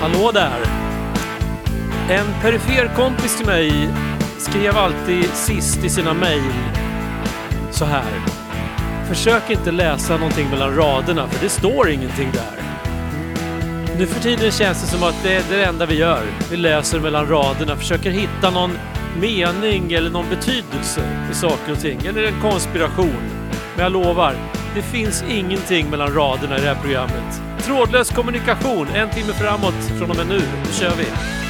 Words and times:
Hallå 0.00 0.30
där! 0.32 0.60
En 2.10 2.26
perifer 2.42 2.94
kompis 2.96 3.36
till 3.36 3.46
mig 3.46 3.88
skrev 4.38 4.76
alltid 4.76 5.24
sist 5.24 5.84
i 5.84 5.90
sina 5.90 6.14
mejl 6.14 6.52
så 7.70 7.84
här. 7.84 8.04
Försök 9.08 9.50
inte 9.50 9.70
läsa 9.72 10.16
någonting 10.16 10.50
mellan 10.50 10.76
raderna 10.76 11.28
för 11.28 11.44
det 11.44 11.48
står 11.48 11.90
ingenting 11.90 12.30
där. 12.32 12.63
Nu 13.98 14.06
för 14.06 14.20
tiden 14.20 14.50
känns 14.50 14.82
det 14.82 14.86
som 14.86 15.02
att 15.02 15.22
det 15.22 15.34
är 15.34 15.42
det 15.50 15.64
enda 15.64 15.86
vi 15.86 15.94
gör. 15.94 16.22
Vi 16.50 16.56
läser 16.56 17.00
mellan 17.00 17.26
raderna, 17.26 17.76
försöker 17.76 18.10
hitta 18.10 18.50
någon 18.50 18.78
mening 19.20 19.92
eller 19.92 20.10
någon 20.10 20.28
betydelse 20.30 21.28
i 21.30 21.34
saker 21.34 21.72
och 21.72 21.80
ting. 21.80 22.06
Eller 22.06 22.22
en 22.22 22.40
konspiration. 22.40 23.30
Men 23.74 23.82
jag 23.82 23.92
lovar, 23.92 24.34
det 24.74 24.82
finns 24.82 25.24
ingenting 25.30 25.90
mellan 25.90 26.14
raderna 26.14 26.58
i 26.58 26.60
det 26.60 26.66
här 26.66 26.82
programmet. 26.82 27.42
Trådlös 27.58 28.10
kommunikation, 28.10 28.88
en 28.94 29.10
timme 29.10 29.32
framåt 29.32 29.98
från 29.98 30.10
och 30.10 30.16
med 30.16 30.26
nu. 30.26 30.40
Nu 30.40 30.72
kör 30.72 30.94
vi! 30.96 31.43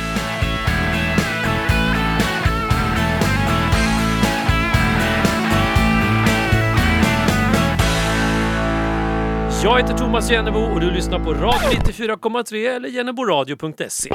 Jag 9.64 9.78
heter 9.82 9.94
Thomas 9.94 10.30
Jennebo 10.30 10.58
och 10.58 10.80
du 10.80 10.90
lyssnar 10.90 11.18
på 11.18 11.34
Radio 11.34 11.80
94,3 11.80 12.76
eller 12.76 12.88
jenneboradio.se. 12.88 14.10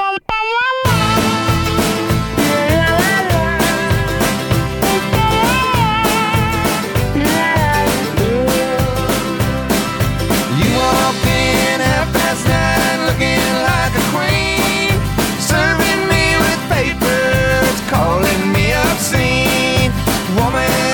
Woman 20.36 20.89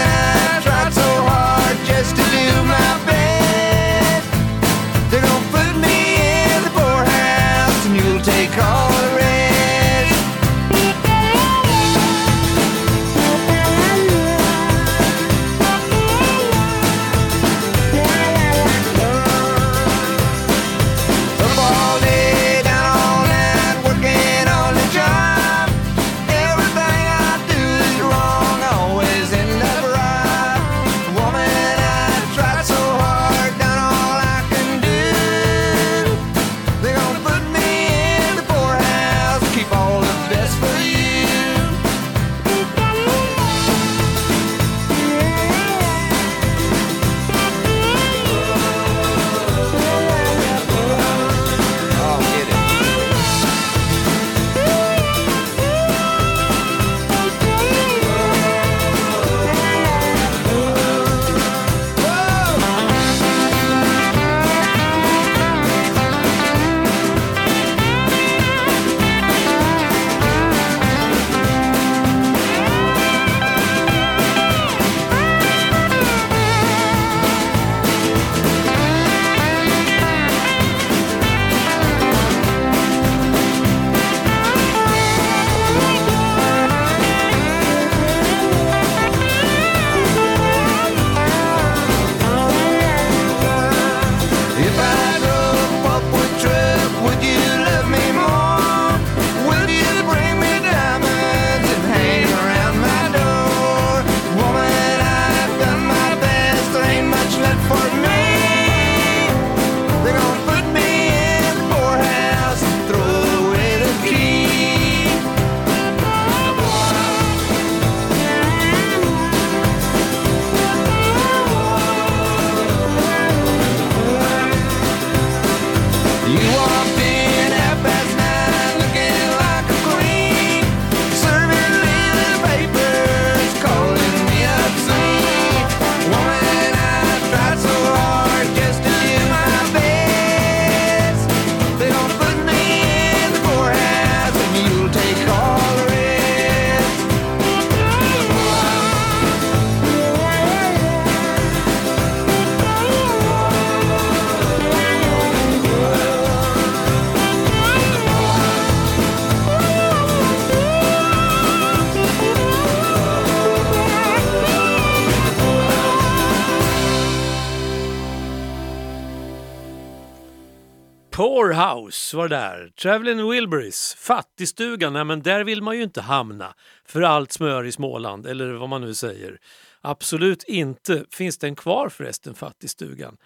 var 172.15 172.27
det 172.27 172.35
där. 172.35 172.71
Traveling 172.81 173.29
Wilburys. 173.29 173.95
Fattigstugan, 173.99 174.93
nej 174.93 175.03
men 175.03 175.21
där 175.21 175.43
vill 175.43 175.61
man 175.61 175.77
ju 175.77 175.83
inte 175.83 176.01
hamna. 176.01 176.53
För 176.85 177.01
allt 177.01 177.31
smör 177.31 177.63
i 177.63 177.71
Småland, 177.71 178.27
eller 178.27 178.53
vad 178.53 178.69
man 178.69 178.81
nu 178.81 178.93
säger. 178.93 179.39
Absolut 179.81 180.43
inte. 180.43 181.05
Finns 181.11 181.37
den 181.37 181.55
kvar 181.55 181.89
förresten, 181.89 182.35
fattigstugan? 182.35 183.17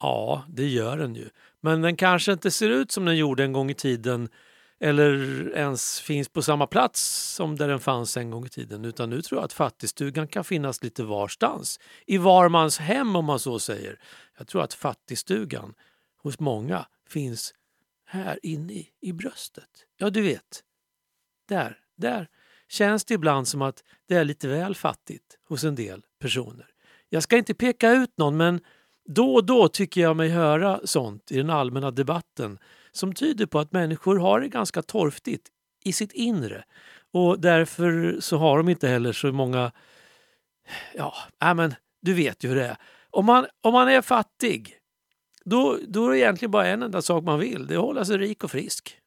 Ja, 0.00 0.44
det 0.48 0.66
gör 0.66 0.98
den 0.98 1.14
ju. 1.14 1.28
Men 1.60 1.82
den 1.82 1.96
kanske 1.96 2.32
inte 2.32 2.50
ser 2.50 2.70
ut 2.70 2.92
som 2.92 3.04
den 3.04 3.16
gjorde 3.16 3.44
en 3.44 3.52
gång 3.52 3.70
i 3.70 3.74
tiden 3.74 4.28
eller 4.80 5.16
ens 5.56 6.00
finns 6.00 6.28
på 6.28 6.42
samma 6.42 6.66
plats 6.66 7.00
som 7.34 7.56
där 7.56 7.68
den 7.68 7.80
fanns 7.80 8.16
en 8.16 8.30
gång 8.30 8.46
i 8.46 8.48
tiden. 8.48 8.84
Utan 8.84 9.10
nu 9.10 9.22
tror 9.22 9.38
jag 9.38 9.44
att 9.44 9.52
fattigstugan 9.52 10.28
kan 10.28 10.44
finnas 10.44 10.82
lite 10.82 11.02
varstans. 11.02 11.80
I 12.06 12.18
var 12.18 12.48
mans 12.48 12.78
hem 12.78 13.16
om 13.16 13.24
man 13.24 13.38
så 13.38 13.58
säger. 13.58 14.00
Jag 14.38 14.46
tror 14.46 14.62
att 14.62 14.74
fattigstugan 14.74 15.74
hos 16.22 16.40
många 16.40 16.86
finns 17.08 17.54
här 18.06 18.38
inne 18.42 18.72
i, 18.72 18.88
i 19.00 19.12
bröstet. 19.12 19.86
Ja, 19.96 20.10
du 20.10 20.22
vet. 20.22 20.62
Där, 21.48 21.78
där 21.96 22.28
känns 22.68 23.04
det 23.04 23.14
ibland 23.14 23.48
som 23.48 23.62
att 23.62 23.84
det 24.08 24.14
är 24.14 24.24
lite 24.24 24.48
väl 24.48 24.74
fattigt 24.74 25.38
hos 25.48 25.64
en 25.64 25.74
del 25.74 26.02
personer. 26.18 26.66
Jag 27.08 27.22
ska 27.22 27.36
inte 27.36 27.54
peka 27.54 27.90
ut 27.90 28.18
någon 28.18 28.36
men 28.36 28.60
då 29.04 29.34
och 29.34 29.44
då 29.44 29.68
tycker 29.68 30.00
jag 30.00 30.16
mig 30.16 30.28
höra 30.28 30.80
sånt 30.84 31.32
i 31.32 31.36
den 31.36 31.50
allmänna 31.50 31.90
debatten 31.90 32.58
som 32.92 33.14
tyder 33.14 33.46
på 33.46 33.58
att 33.58 33.72
människor 33.72 34.16
har 34.16 34.40
det 34.40 34.48
ganska 34.48 34.82
torftigt 34.82 35.48
i 35.84 35.92
sitt 35.92 36.12
inre 36.12 36.64
Och 37.12 37.40
därför 37.40 38.16
så 38.20 38.36
har 38.36 38.56
de 38.56 38.68
inte 38.68 38.88
heller 38.88 39.12
så 39.12 39.32
många... 39.32 39.72
Ja, 40.94 41.14
äh 41.44 41.54
men 41.54 41.74
du 42.02 42.14
vet 42.14 42.44
ju 42.44 42.48
hur 42.48 42.56
det 42.56 42.66
är. 42.66 42.76
Om 43.10 43.26
man, 43.26 43.46
om 43.60 43.72
man 43.72 43.88
är 43.88 44.02
fattig, 44.02 44.74
då, 45.46 45.78
då 45.88 46.06
är 46.06 46.10
det 46.10 46.18
egentligen 46.18 46.50
bara 46.50 46.66
en 46.66 46.82
enda 46.82 47.02
sak 47.02 47.24
man 47.24 47.38
vill. 47.38 47.66
Det 47.66 47.74
är 47.74 47.78
att 47.78 47.84
hålla 47.84 48.04
sig 48.04 48.18
rik 48.18 48.44
och 48.44 48.50
frisk. 48.50 48.98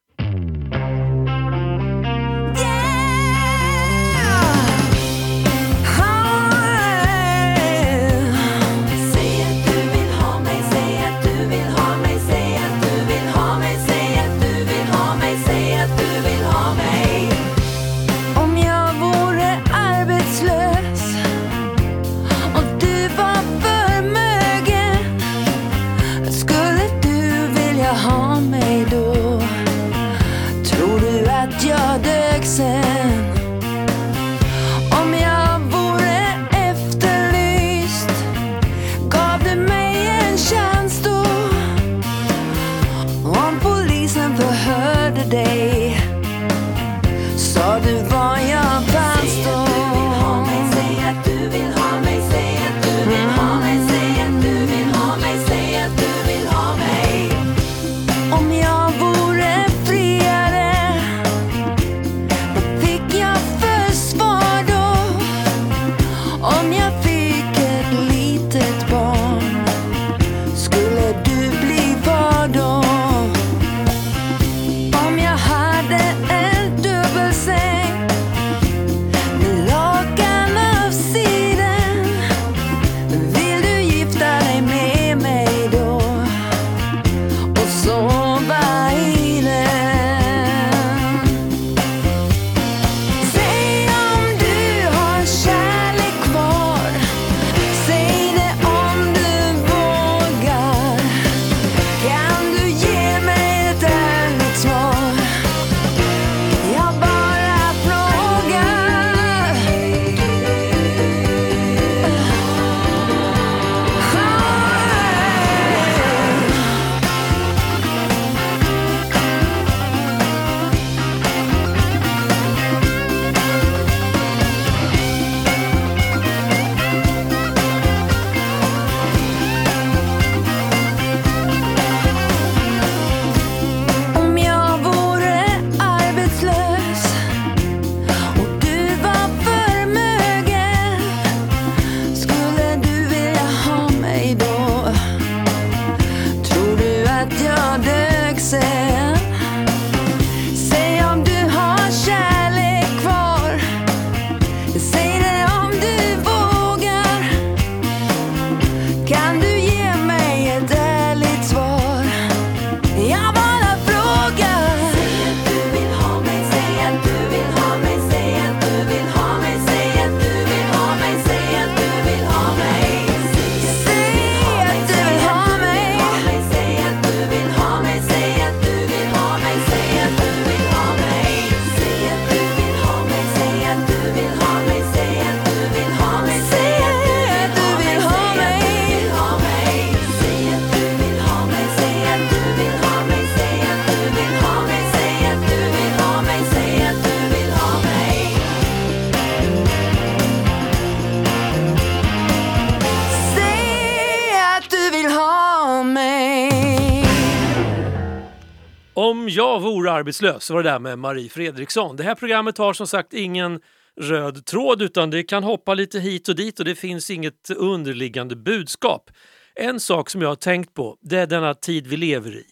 Arbetslös 210.00 210.44
så 210.44 210.54
var 210.54 210.62
det 210.62 210.70
där 210.70 210.78
med 210.78 210.98
Marie 210.98 211.28
Fredriksson. 211.28 211.96
Det 211.96 212.02
här 212.02 212.14
programmet 212.14 212.58
har 212.58 212.72
som 212.72 212.86
sagt 212.86 213.12
ingen 213.12 213.60
röd 214.00 214.46
tråd 214.46 214.82
utan 214.82 215.10
det 215.10 215.22
kan 215.22 215.44
hoppa 215.44 215.74
lite 215.74 216.00
hit 216.00 216.28
och 216.28 216.36
dit 216.36 216.58
och 216.58 216.64
det 216.64 216.74
finns 216.74 217.10
inget 217.10 217.50
underliggande 217.56 218.36
budskap. 218.36 219.10
En 219.54 219.80
sak 219.80 220.10
som 220.10 220.22
jag 220.22 220.28
har 220.28 220.36
tänkt 220.36 220.74
på 220.74 220.96
det 221.00 221.18
är 221.18 221.26
denna 221.26 221.54
tid 221.54 221.86
vi 221.86 221.96
lever 221.96 222.36
i. 222.36 222.44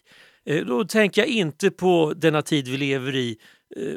Eh, 0.45 0.65
då 0.65 0.83
tänker 0.83 1.21
jag 1.21 1.27
inte 1.27 1.71
på 1.71 2.13
denna 2.15 2.41
tid 2.41 2.67
vi 2.67 2.77
lever 2.77 3.15
i, 3.15 3.37
eh, 3.75 3.93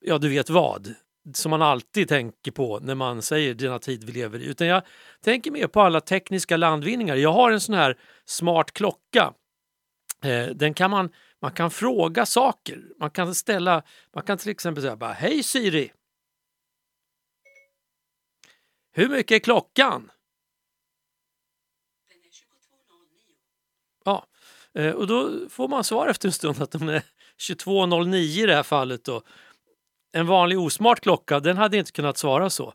ja 0.00 0.18
du 0.18 0.28
vet 0.28 0.50
vad, 0.50 0.94
som 1.34 1.50
man 1.50 1.62
alltid 1.62 2.08
tänker 2.08 2.50
på 2.50 2.78
när 2.78 2.94
man 2.94 3.22
säger 3.22 3.54
denna 3.54 3.78
tid 3.78 4.04
vi 4.04 4.12
lever 4.12 4.38
i. 4.38 4.44
Utan 4.44 4.66
jag 4.66 4.82
tänker 5.24 5.50
mer 5.50 5.66
på 5.66 5.80
alla 5.80 6.00
tekniska 6.00 6.56
landvinningar. 6.56 7.16
Jag 7.16 7.32
har 7.32 7.50
en 7.50 7.60
sån 7.60 7.74
här 7.74 7.96
smart 8.24 8.72
klocka. 8.72 9.32
Eh, 10.24 10.46
den 10.54 10.74
kan 10.74 10.90
man, 10.90 11.10
man 11.42 11.52
kan 11.52 11.70
fråga 11.70 12.26
saker. 12.26 12.82
Man 12.98 13.10
kan 13.10 13.34
ställa, 13.34 13.82
man 14.14 14.24
kan 14.24 14.38
till 14.38 14.50
exempel 14.50 14.82
säga 14.82 14.96
bara 14.96 15.12
Hej 15.12 15.42
Siri! 15.42 15.92
Hur 18.92 19.08
mycket 19.08 19.34
är 19.34 19.38
klockan? 19.38 20.10
Ja, 24.04 24.26
eh, 24.74 24.90
och 24.90 25.06
då 25.06 25.48
får 25.48 25.68
man 25.68 25.84
svar 25.84 26.08
efter 26.08 26.28
en 26.28 26.32
stund 26.32 26.62
att 26.62 26.70
den 26.70 26.88
är 26.88 27.02
22.09 27.38 28.14
i 28.16 28.46
det 28.46 28.54
här 28.54 28.62
fallet. 28.62 29.04
Då. 29.04 29.22
En 30.12 30.26
vanlig 30.26 30.58
osmart 30.58 31.00
klocka 31.00 31.40
den 31.40 31.56
hade 31.56 31.76
inte 31.76 31.92
kunnat 31.92 32.18
svara 32.18 32.50
så. 32.50 32.74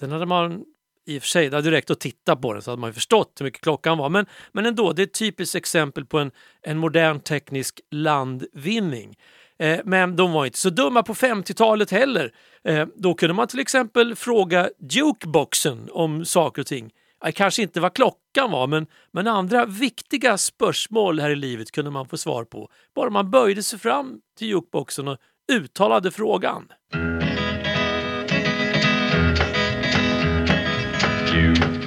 Den 0.00 0.10
hade 0.10 0.26
man 0.26 0.64
i 1.08 1.18
och 1.18 1.22
för 1.22 1.28
sig, 1.28 1.50
det 1.50 1.56
hade 1.56 1.70
räckt 1.70 1.90
att 1.90 2.00
titta 2.00 2.36
på 2.36 2.52
den 2.52 2.62
så 2.62 2.70
hade 2.70 2.80
man 2.80 2.90
ju 2.90 2.94
förstått 2.94 3.32
hur 3.38 3.44
mycket 3.44 3.62
klockan 3.62 3.98
var. 3.98 4.08
Men, 4.08 4.26
men 4.52 4.66
ändå, 4.66 4.92
det 4.92 5.02
är 5.02 5.06
ett 5.06 5.12
typiskt 5.12 5.54
exempel 5.54 6.06
på 6.06 6.18
en, 6.18 6.30
en 6.62 6.78
modern 6.78 7.20
teknisk 7.20 7.80
landvinning. 7.90 9.16
Eh, 9.58 9.80
men 9.84 10.16
de 10.16 10.32
var 10.32 10.46
inte 10.46 10.58
så 10.58 10.70
dumma 10.70 11.02
på 11.02 11.14
50-talet 11.14 11.90
heller. 11.90 12.32
Eh, 12.64 12.86
då 12.96 13.14
kunde 13.14 13.34
man 13.34 13.48
till 13.48 13.60
exempel 13.60 14.14
fråga 14.16 14.70
jukeboxen 14.90 15.88
om 15.92 16.24
saker 16.24 16.62
och 16.62 16.66
ting. 16.66 16.90
Eh, 17.24 17.32
kanske 17.32 17.62
inte 17.62 17.80
vad 17.80 17.94
klockan 17.94 18.50
var, 18.50 18.66
men, 18.66 18.86
men 19.12 19.26
andra 19.26 19.66
viktiga 19.66 20.38
spörsmål 20.38 21.20
här 21.20 21.30
i 21.30 21.36
livet 21.36 21.70
kunde 21.70 21.90
man 21.90 22.08
få 22.08 22.16
svar 22.16 22.44
på. 22.44 22.68
Bara 22.94 23.10
man 23.10 23.30
böjde 23.30 23.62
sig 23.62 23.78
fram 23.78 24.20
till 24.38 24.48
jukeboxen 24.48 25.08
och 25.08 25.18
uttalade 25.52 26.10
frågan. 26.10 26.68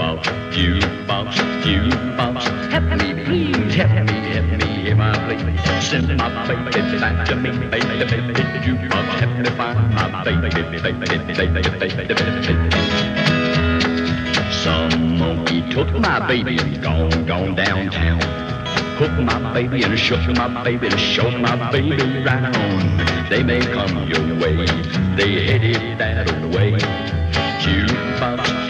Jukebox, 0.02 0.24
jukebox, 0.52 1.36
jukebox. 1.64 2.72
Help 2.72 2.84
me, 3.00 3.24
please, 3.24 3.76
help 3.76 3.92
me, 4.08 4.14
help 4.34 4.52
me, 4.60 4.66
hear 4.82 4.96
my 4.96 5.14
plea. 5.26 5.82
Send 5.82 6.18
my 6.18 6.48
baby 6.48 7.00
back 7.00 7.28
to 7.28 7.36
me, 7.36 7.52
baby, 7.70 8.06
baby, 8.10 8.34
jukebox. 8.66 9.06
Help 9.20 9.38
me 9.38 9.50
find 9.58 9.94
my 9.94 10.24
baby, 10.24 10.50
baby, 10.50 10.80
baby, 10.82 11.08
baby, 11.08 11.64
baby, 11.80 11.80
baby. 11.80 12.02
Some 14.64 15.18
monkey 15.18 15.62
took 15.70 15.92
my 16.00 16.28
baby 16.28 16.58
and 16.58 16.82
gone, 16.82 17.26
gone 17.26 17.56
downtown. 17.56 18.22
Hook 18.98 19.24
my 19.24 19.54
baby 19.54 19.84
and 19.84 19.98
shook 19.98 20.26
my 20.36 20.64
baby 20.64 20.88
and 20.88 21.00
show 21.00 21.30
my 21.32 21.72
baby 21.72 22.24
round. 22.24 23.30
They 23.30 23.44
may 23.44 23.60
come 23.60 24.08
your 24.08 24.40
way, 24.40 24.66
they 25.16 25.46
headed 25.46 25.98
that 25.98 26.28
way. 26.54 27.31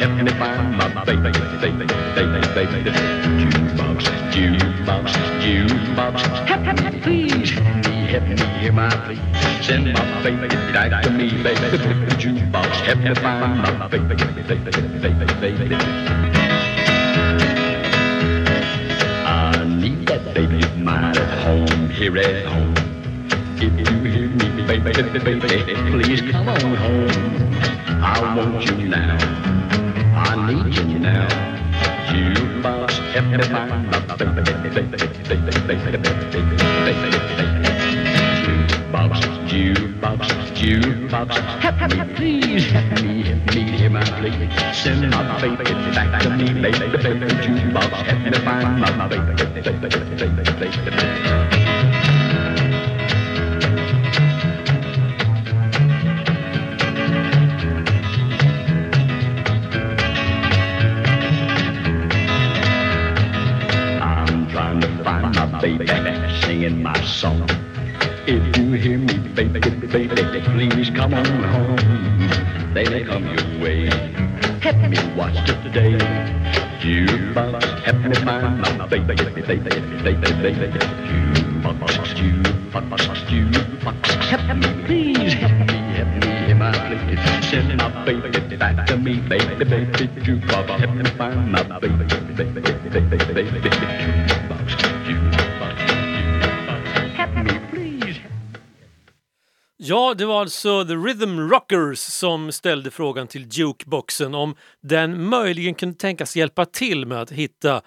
Help 0.01 0.13
me 0.13 0.31
find 0.31 0.75
my 0.77 1.05
baby, 1.05 1.29
baby, 1.61 1.85
baby, 2.15 2.41
baby. 2.55 2.89
Jukebox, 3.37 4.01
jukebox, 4.33 5.13
jukebox, 5.43 6.17
help 6.47 7.03
please, 7.03 7.51
help 7.51 8.25
me, 8.25 8.35
hear 8.59 8.71
my 8.71 8.89
plea. 9.05 9.19
Send 9.61 9.93
my 9.93 10.23
baby 10.23 10.47
back 10.73 11.03
to 11.03 11.11
me, 11.11 11.29
baby. 11.43 11.77
Jukebox, 12.17 12.71
help 12.81 12.97
me 12.97 13.13
find 13.13 13.61
my 13.61 13.87
baby, 13.89 14.15
baby, 14.15 14.41
baby, 14.41 15.25
baby. 15.39 15.75
I 19.23 19.63
need 19.67 20.07
that 20.07 20.33
baby 20.33 20.63
of 20.63 20.77
mine 20.79 21.15
at 21.15 21.43
home, 21.45 21.89
here 21.91 22.17
at 22.17 22.47
home. 22.47 22.73
If 23.57 23.87
you 23.87 24.01
hear 24.09 24.29
me, 24.29 24.65
baby, 24.65 25.19
baby, 25.19 25.75
please 25.91 26.21
come 26.31 26.49
on 26.49 26.73
home. 26.73 27.51
I 28.03 28.35
want 28.35 28.65
you 28.65 28.87
now. 28.87 29.70
I 30.23 30.53
need 30.53 30.75
you 30.75 30.99
now. 30.99 31.27
Baby, 32.11 33.37
baby. 34.69 34.97
Jukebox, 38.45 39.13
jukebox, 39.49 40.21
jukebox, 40.53 41.29
help 41.61 41.79
me 41.91 42.15
please, 42.15 42.65
help 42.71 43.01
me, 43.01 43.23
help 43.23 43.55
me 43.55 43.61
hear 43.77 43.89
my. 43.89 44.03
Send 44.73 45.09
my 45.09 45.41
baby 45.41 45.63
back 45.95 46.21
to 46.21 46.29
me, 46.29 46.45
baby, 46.53 46.87
baby, 46.97 47.27
jukebox, 47.41 47.91
help 48.05 48.21
me 48.21 48.31
find 48.45 48.79
my 48.79 49.07
baby, 49.07 49.33
baby, 65.61 65.85
singing 66.41 66.81
my 66.81 66.99
song. 67.05 67.47
If 68.25 68.57
you 68.57 68.71
hear 68.73 68.97
me, 68.97 69.17
baby, 69.35 69.59
baby, 69.59 70.41
please 70.41 70.89
come 70.89 71.13
on 71.13 71.25
home. 71.25 72.73
They 72.73 73.03
come 73.03 73.27
your 73.27 73.61
way. 73.61 73.85
Help 74.61 74.77
me 74.89 74.97
watch 75.15 75.37
today. 75.45 75.97
Jukebox, 76.81 77.83
help 77.83 77.99
me 78.01 78.15
find 78.25 78.59
my 78.59 78.87
baby, 78.87 79.13
baby, 79.13 79.41
baby, 79.41 79.69
baby, 80.01 80.31
baby. 80.41 80.79
Jukebox, 81.05 82.09
jukebox, 82.17 83.21
jukebox, 83.29 84.07
help 84.31 84.57
me 84.57 84.83
please, 84.85 85.33
help 85.33 85.51
me, 85.69 85.77
help 85.93 86.09
me 86.23 86.45
hear 86.47 86.55
my 86.55 86.71
plea. 86.71 87.41
Send 87.43 87.77
my 87.77 88.03
baby 88.03 88.57
back 88.57 88.87
to 88.87 88.97
me, 88.97 89.19
baby, 89.29 89.63
baby. 89.63 90.07
Jukebox, 90.25 90.79
help 90.79 90.95
me 90.95 91.05
find 91.11 91.51
my 91.51 91.61
baby, 91.79 92.03
baby, 92.05 92.33
baby, 92.33 92.61
baby, 92.89 93.59
baby, 93.59 94.30
Ja, 99.91 100.13
det 100.13 100.25
var 100.25 100.41
alltså 100.41 100.85
The 100.85 100.93
Rhythm 100.93 101.49
Rockers 101.49 101.99
som 101.99 102.51
ställde 102.51 102.91
frågan 102.91 103.27
till 103.27 103.47
Jukeboxen 103.51 104.35
om 104.35 104.55
den 104.81 105.29
möjligen 105.29 105.75
kunde 105.75 105.95
tänkas 105.95 106.35
hjälpa 106.35 106.65
till 106.65 107.05
med 107.05 107.21
att 107.21 107.31
hitta 107.31 107.81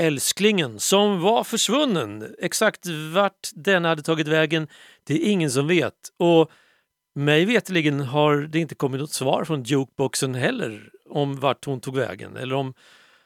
älsklingen 0.00 0.78
som 0.78 1.20
var 1.20 1.44
försvunnen. 1.44 2.34
Exakt 2.38 2.86
vart 3.14 3.48
den 3.54 3.84
hade 3.84 4.02
tagit 4.02 4.28
vägen, 4.28 4.68
det 5.06 5.14
är 5.14 5.30
ingen 5.30 5.50
som 5.50 5.66
vet. 5.66 5.94
Och 6.18 6.50
mig 7.14 7.44
veterligen 7.44 8.00
har 8.00 8.36
det 8.36 8.58
inte 8.58 8.74
kommit 8.74 9.00
något 9.00 9.12
svar 9.12 9.44
från 9.44 9.62
Jukeboxen 9.62 10.34
heller 10.34 10.90
om 11.10 11.40
vart 11.40 11.64
hon 11.64 11.80
tog 11.80 11.96
vägen 11.96 12.36
eller 12.36 12.54
om, 12.54 12.74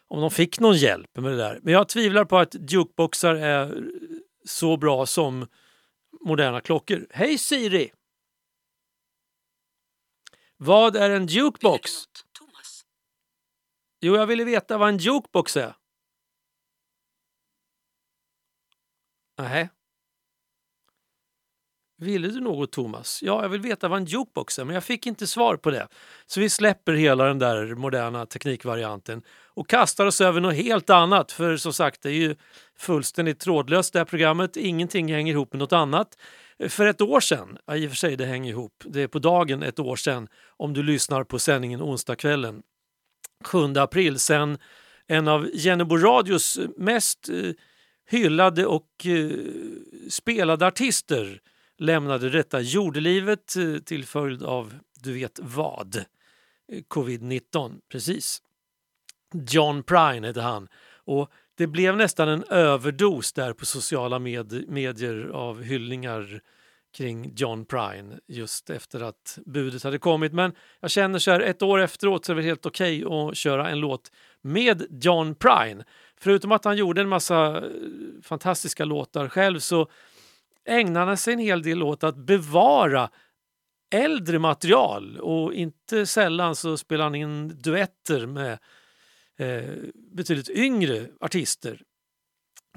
om 0.09 0.21
de 0.21 0.31
fick 0.31 0.61
någon 0.61 0.77
hjälp 0.77 1.17
med 1.19 1.33
det 1.33 1.39
där. 1.39 1.59
Men 1.63 1.73
jag 1.73 1.89
tvivlar 1.89 2.25
på 2.25 2.39
att 2.39 2.55
jukeboxar 2.71 3.35
är 3.35 3.85
så 4.45 4.77
bra 4.77 5.07
som 5.07 5.47
moderna 6.27 6.61
klockor. 6.61 7.07
Hej 7.11 7.39
Siri! 7.39 7.91
Vad 10.65 10.97
är 10.97 11.11
en 11.11 11.27
jukebox? 11.27 11.91
Jo, 14.01 14.17
jag 14.17 14.27
ville 14.27 14.45
veta 14.45 14.79
vad 14.79 14.89
en 14.89 14.97
jukebox 14.97 15.57
är. 15.57 15.75
Nej. 19.39 19.69
Ville 21.99 22.29
du 22.29 22.41
något 22.41 22.73
Thomas? 22.73 23.23
Ja, 23.23 23.43
jag 23.43 23.49
vill 23.49 23.61
veta 23.61 23.89
vad 23.89 23.99
en 23.99 24.05
jukebox 24.05 24.59
är, 24.59 24.65
men 24.65 24.75
jag 24.75 24.85
fick 24.85 25.07
inte 25.07 25.27
svar 25.27 25.57
på 25.57 25.71
det. 25.71 25.89
Så 26.27 26.41
vi 26.41 26.51
släpper 26.51 26.93
hela 26.93 27.25
den 27.25 27.39
där 27.39 27.75
moderna 27.75 28.27
teknikvarianten 28.27 29.23
och 29.47 29.69
kastar 29.69 30.07
oss 30.07 30.21
över 30.21 30.41
något 30.41 30.55
helt 30.55 30.91
annat. 30.91 31.33
För 31.33 31.57
som 31.57 31.73
sagt, 31.73 32.03
det 32.03 32.09
är 32.09 32.15
ju 32.15 32.37
fullständigt 32.77 33.41
trådlöst 33.41 33.93
det 33.93 33.99
här 33.99 34.07
programmet. 34.07 34.57
Ingenting 34.57 35.13
hänger 35.13 35.33
ihop 35.33 35.53
med 35.53 35.59
något 35.59 35.73
annat. 35.73 36.17
För 36.69 36.87
ett 36.87 37.01
år 37.01 37.21
sedan, 37.21 37.59
ja, 37.67 37.77
i 37.77 37.87
och 37.87 37.91
för 37.91 37.97
sig 37.97 38.17
det 38.17 38.27
hänger 38.27 38.51
ihop, 38.51 38.85
det 38.87 39.01
är 39.01 39.09
på 39.09 39.19
dagen 39.19 39.63
ett 39.63 39.79
år 39.79 39.97
sedan 39.97 40.29
om 40.57 40.73
du 40.73 40.83
lyssnar 40.83 41.25
på 41.25 41.39
sändningen 41.39 41.83
onsdagskvällen 41.83 42.63
7 43.45 43.59
april 43.77 44.19
sen 44.19 44.59
en 45.07 45.29
av 45.29 45.51
Jennebo 45.55 45.97
Radios 45.97 46.57
eh, 46.57 46.69
mest 46.77 47.29
eh, 47.29 47.53
hyllade 48.11 48.67
och 48.67 49.07
eh, 49.07 49.31
spelade 50.11 50.67
artister 50.67 51.41
lämnade 51.79 52.31
detta 52.31 52.61
jordelivet 52.61 53.57
eh, 53.57 53.77
till 53.79 54.05
följd 54.05 54.43
av 54.43 54.75
du 55.03 55.13
vet 55.13 55.39
vad, 55.43 55.97
eh, 55.97 56.83
covid-19. 56.89 57.81
Precis. 57.89 58.43
John 59.49 59.83
Prine 59.83 60.27
hette 60.27 60.41
han. 60.41 60.69
Och 61.05 61.31
det 61.63 61.67
blev 61.67 61.97
nästan 61.97 62.29
en 62.29 62.45
överdos 62.45 63.33
där 63.33 63.53
på 63.53 63.67
sociala 63.67 64.19
med 64.19 64.69
medier 64.69 65.31
av 65.33 65.63
hyllningar 65.63 66.41
kring 66.97 67.33
John 67.37 67.65
Prine 67.65 68.19
just 68.29 68.71
efter 68.71 69.01
att 69.01 69.39
budet 69.47 69.83
hade 69.83 69.99
kommit. 69.99 70.33
Men 70.33 70.53
jag 70.81 70.91
känner 70.91 71.19
så 71.19 71.31
här 71.31 71.41
ett 71.41 71.63
år 71.63 71.81
efteråt 71.81 72.25
så 72.25 72.33
är 72.33 72.37
det 72.37 72.43
helt 72.43 72.67
okej 72.67 73.05
att 73.05 73.37
köra 73.37 73.71
en 73.71 73.81
låt 73.81 74.13
med 74.41 74.87
John 75.05 75.35
Prine. 75.35 75.85
Förutom 76.21 76.53
att 76.53 76.65
han 76.65 76.77
gjorde 76.77 77.01
en 77.01 77.09
massa 77.09 77.57
eh, 77.57 77.63
fantastiska 78.23 78.85
låtar 78.85 79.29
själv 79.29 79.59
så 79.59 79.91
ägnade 80.69 81.07
han 81.07 81.17
sig 81.17 81.33
en 81.33 81.39
hel 81.39 81.63
del 81.63 81.83
åt 81.83 82.05
att 82.05 82.17
bevara 82.17 83.11
äldre 83.95 84.39
material 84.39 85.19
och 85.21 85.55
inte 85.55 86.07
sällan 86.07 86.57
så 86.57 86.77
spelar 86.77 87.05
han 87.05 87.15
in 87.15 87.49
duetter 87.49 88.27
med 88.27 88.59
eh, 89.43 89.65
betydligt 90.17 90.49
yngre 90.49 91.07
artister, 91.21 91.83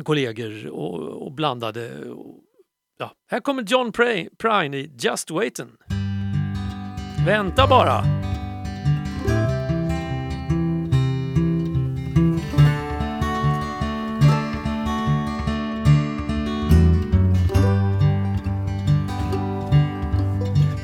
kollegor 0.03 0.67
och, 0.67 0.99
och 0.99 1.31
blandade. 1.31 2.09
Och, 2.09 2.43
ja. 2.99 3.11
Här 3.31 3.39
kommer 3.39 3.63
John 3.63 3.91
Prine 4.37 4.77
i 4.77 4.91
Just 4.99 5.31
Waitin'. 5.31 5.77
Vänta 7.25 7.67
bara! 7.67 8.25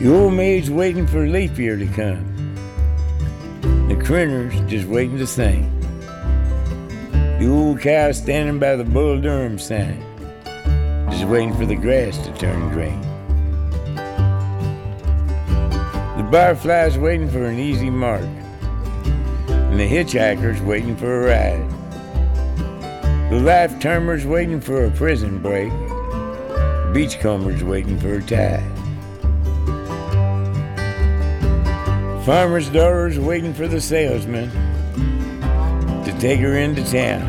The 0.01 0.07
old 0.07 0.33
maid's 0.33 0.69
waiting 0.71 1.05
for 1.05 1.27
leap 1.27 1.59
year 1.59 1.77
to 1.77 1.85
come. 1.85 2.30
The 4.01 4.07
crinner's 4.07 4.59
just 4.61 4.87
waiting 4.87 5.19
to 5.19 5.27
sing. 5.27 5.69
The 7.11 7.47
old 7.47 7.81
cow 7.81 8.11
standing 8.13 8.57
by 8.57 8.75
the 8.75 8.83
Bull 8.83 9.21
Durham 9.21 9.59
sign, 9.59 10.03
just 11.11 11.25
waiting 11.25 11.53
for 11.53 11.67
the 11.67 11.75
grass 11.75 12.17
to 12.25 12.33
turn 12.33 12.71
green. 12.71 12.99
The 16.17 16.27
barfly's 16.31 16.97
waiting 16.97 17.29
for 17.29 17.45
an 17.45 17.59
easy 17.59 17.91
mark, 17.91 18.25
and 19.47 19.79
the 19.79 19.87
hitchhiker's 19.87 20.63
waiting 20.63 20.97
for 20.97 21.21
a 21.21 21.27
ride. 21.27 21.69
The 23.29 23.39
life 23.39 23.79
termer's 23.79 24.25
waiting 24.25 24.59
for 24.59 24.85
a 24.85 24.89
prison 24.89 25.37
break. 25.37 25.69
The 25.69 26.91
beachcomber's 26.91 27.63
waiting 27.63 27.99
for 27.99 28.15
a 28.15 28.21
tide. 28.23 28.80
Farmer's 32.25 32.69
daughter's 32.69 33.17
waiting 33.17 33.51
for 33.51 33.67
the 33.67 33.81
salesman 33.81 34.51
to 36.03 36.15
take 36.19 36.39
her 36.39 36.55
into 36.55 36.83
town. 36.83 37.25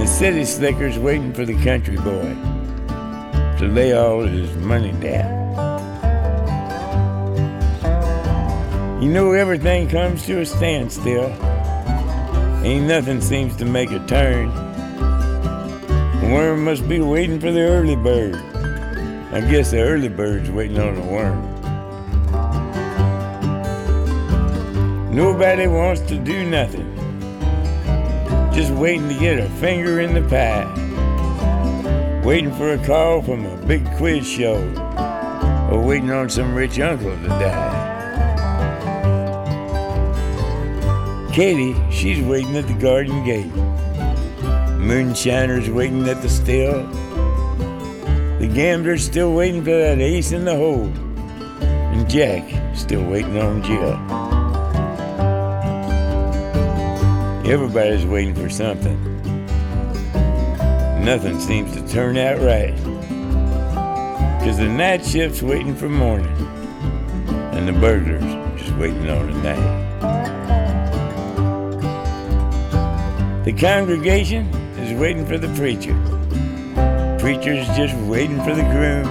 The 0.00 0.06
city 0.06 0.44
slicker's 0.44 0.98
waiting 0.98 1.32
for 1.32 1.44
the 1.44 1.54
country 1.62 1.96
boy 1.96 2.34
to 3.58 3.68
lay 3.68 3.92
all 3.92 4.22
his 4.22 4.52
money 4.56 4.90
down. 5.00 5.38
You 9.00 9.08
know 9.08 9.30
everything 9.30 9.88
comes 9.88 10.26
to 10.26 10.40
a 10.40 10.44
standstill. 10.44 11.28
Ain't 12.64 12.88
nothing 12.88 13.20
seems 13.20 13.54
to 13.58 13.64
make 13.64 13.92
a 13.92 14.04
turn. 14.06 14.48
The 16.20 16.30
worm 16.32 16.64
must 16.64 16.88
be 16.88 16.98
waiting 17.00 17.38
for 17.38 17.52
the 17.52 17.60
early 17.60 17.94
bird. 17.94 18.34
I 19.32 19.40
guess 19.48 19.70
the 19.70 19.82
early 19.82 20.08
bird's 20.08 20.50
waiting 20.50 20.80
on 20.80 20.96
the 20.96 21.02
worm. 21.02 21.57
Nobody 25.18 25.66
wants 25.66 26.00
to 26.02 26.16
do 26.16 26.48
nothing. 26.48 26.94
Just 28.54 28.70
waiting 28.74 29.08
to 29.08 29.18
get 29.18 29.40
a 29.40 29.48
finger 29.58 29.98
in 29.98 30.14
the 30.14 30.22
pie. 30.28 30.64
Waiting 32.24 32.54
for 32.54 32.74
a 32.74 32.86
call 32.86 33.20
from 33.22 33.44
a 33.44 33.56
big 33.66 33.84
quiz 33.96 34.24
show. 34.24 34.58
Or 35.72 35.84
waiting 35.84 36.12
on 36.12 36.30
some 36.30 36.54
rich 36.54 36.78
uncle 36.78 37.10
to 37.10 37.26
die. 37.26 37.74
Katie, 41.32 41.74
she's 41.90 42.24
waiting 42.24 42.56
at 42.56 42.68
the 42.68 42.74
garden 42.74 43.24
gate. 43.24 43.52
Moonshiner's 44.78 45.68
waiting 45.68 46.08
at 46.08 46.22
the 46.22 46.28
still. 46.28 46.86
The 48.38 48.46
gambler's 48.54 49.04
still 49.04 49.34
waiting 49.34 49.64
for 49.64 49.76
that 49.76 49.98
ace 49.98 50.30
in 50.30 50.44
the 50.44 50.54
hole. 50.54 50.92
And 51.60 52.08
Jack 52.08 52.76
still 52.76 53.02
waiting 53.02 53.36
on 53.38 53.64
Jill. 53.64 54.17
Everybody's 57.48 58.04
waiting 58.04 58.34
for 58.34 58.50
something. 58.50 59.02
Nothing 61.02 61.40
seems 61.40 61.72
to 61.72 61.88
turn 61.88 62.18
out 62.18 62.38
right. 62.40 62.76
Cause 64.44 64.58
the 64.58 64.68
night 64.68 65.02
shift's 65.02 65.40
waiting 65.40 65.74
for 65.74 65.88
morning. 65.88 66.36
And 67.54 67.66
the 67.66 67.72
burglar's 67.72 68.60
just 68.60 68.76
waiting 68.76 69.08
on 69.08 69.30
the 69.32 69.54
night. 69.54 69.88
The 73.46 73.52
congregation 73.54 74.48
is 74.76 74.92
waiting 75.00 75.24
for 75.24 75.38
the 75.38 75.48
preacher. 75.54 75.96
Preacher's 77.18 77.66
just 77.74 77.96
waiting 78.08 78.36
for 78.44 78.54
the 78.54 78.62
groom. 78.64 79.06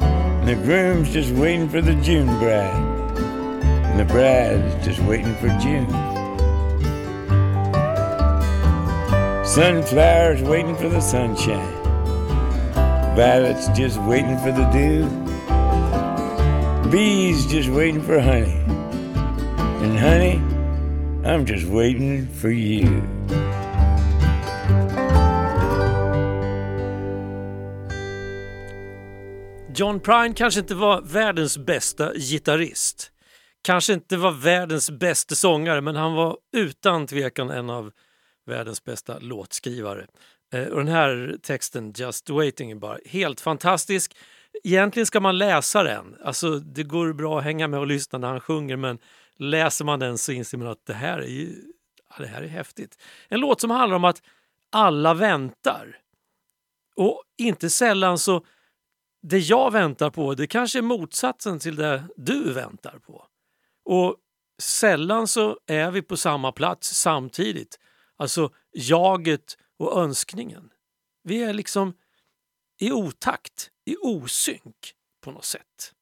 And 0.00 0.48
the 0.48 0.54
groom's 0.54 1.12
just 1.12 1.32
waiting 1.32 1.68
for 1.68 1.80
the 1.80 1.96
June 1.96 2.28
bride. 2.38 2.72
And 3.86 3.98
the 3.98 4.04
bride's 4.04 4.86
just 4.86 5.00
waiting 5.00 5.34
for 5.34 5.48
June. 5.58 5.99
Sunflowers 9.54 10.42
waiting 10.42 10.76
for 10.76 10.88
the 10.88 11.00
sunshine. 11.00 11.74
Violets 13.16 13.66
just 13.76 14.00
waiting 14.02 14.38
for 14.38 14.52
the 14.52 14.64
dew. 14.70 15.08
Bees 16.88 17.46
just 17.46 17.68
waiting 17.68 18.00
for 18.00 18.20
honey. 18.20 18.62
And 19.82 19.98
honey, 19.98 20.40
I'm 21.24 21.44
just 21.44 21.66
waiting 21.66 22.28
for 22.28 22.50
you. 22.50 23.02
John 29.74 30.00
Prine 30.00 30.34
kanske 30.34 30.60
inte 30.60 30.74
var 30.74 31.00
världens 31.00 31.58
bästa 31.58 32.14
gitarrist. 32.14 33.10
Kanske 33.62 33.92
inte 33.92 34.16
var 34.16 34.32
världens 34.32 34.90
bästa 34.90 35.34
sångare 35.34 35.80
men 35.80 35.96
han 35.96 36.14
var 36.14 36.36
utan 36.52 37.06
tvekan 37.06 37.50
en 37.50 37.70
av 37.70 37.92
världens 38.50 38.84
bästa 38.84 39.18
låtskrivare. 39.18 40.06
Eh, 40.52 40.66
och 40.66 40.76
den 40.76 40.88
här 40.88 41.36
texten, 41.42 41.92
Just 41.96 42.30
Waiting, 42.30 42.70
är 42.70 42.74
bara 42.74 42.98
helt 43.06 43.40
fantastisk. 43.40 44.16
Egentligen 44.64 45.06
ska 45.06 45.20
man 45.20 45.38
läsa 45.38 45.82
den. 45.82 46.16
Alltså, 46.24 46.58
det 46.58 46.82
går 46.82 47.12
bra 47.12 47.38
att 47.38 47.44
hänga 47.44 47.68
med 47.68 47.80
och 47.80 47.86
lyssna 47.86 48.18
när 48.18 48.28
han 48.28 48.40
sjunger 48.40 48.76
men 48.76 48.98
läser 49.36 49.84
man 49.84 49.98
den 49.98 50.18
så 50.18 50.32
inser 50.32 50.58
man 50.58 50.68
att 50.68 50.86
det 50.86 50.94
här 50.94 51.18
är, 51.18 51.26
ju, 51.26 51.54
ja, 52.08 52.14
det 52.18 52.26
här 52.26 52.42
är 52.42 52.48
häftigt. 52.48 52.98
En 53.28 53.40
låt 53.40 53.60
som 53.60 53.70
handlar 53.70 53.96
om 53.96 54.04
att 54.04 54.22
alla 54.70 55.14
väntar. 55.14 55.98
Och 56.96 57.22
inte 57.38 57.70
sällan 57.70 58.18
så 58.18 58.44
det 59.22 59.38
jag 59.38 59.70
väntar 59.72 60.10
på 60.10 60.34
det 60.34 60.46
kanske 60.46 60.78
är 60.78 60.82
motsatsen 60.82 61.58
till 61.58 61.76
det 61.76 62.04
du 62.16 62.52
väntar 62.52 62.98
på. 62.98 63.26
Och 63.84 64.16
sällan 64.62 65.26
så 65.26 65.58
är 65.66 65.90
vi 65.90 66.02
på 66.02 66.16
samma 66.16 66.52
plats 66.52 66.94
samtidigt. 66.94 67.78
Alltså 68.20 68.50
jaget 68.72 69.58
och 69.76 70.02
önskningen. 70.02 70.70
Vi 71.22 71.42
är 71.42 71.52
liksom 71.52 71.94
i 72.80 72.92
otakt, 72.92 73.70
i 73.84 73.96
osynk 73.96 74.94
på 75.20 75.30
något 75.30 75.44
sätt. 75.44 75.94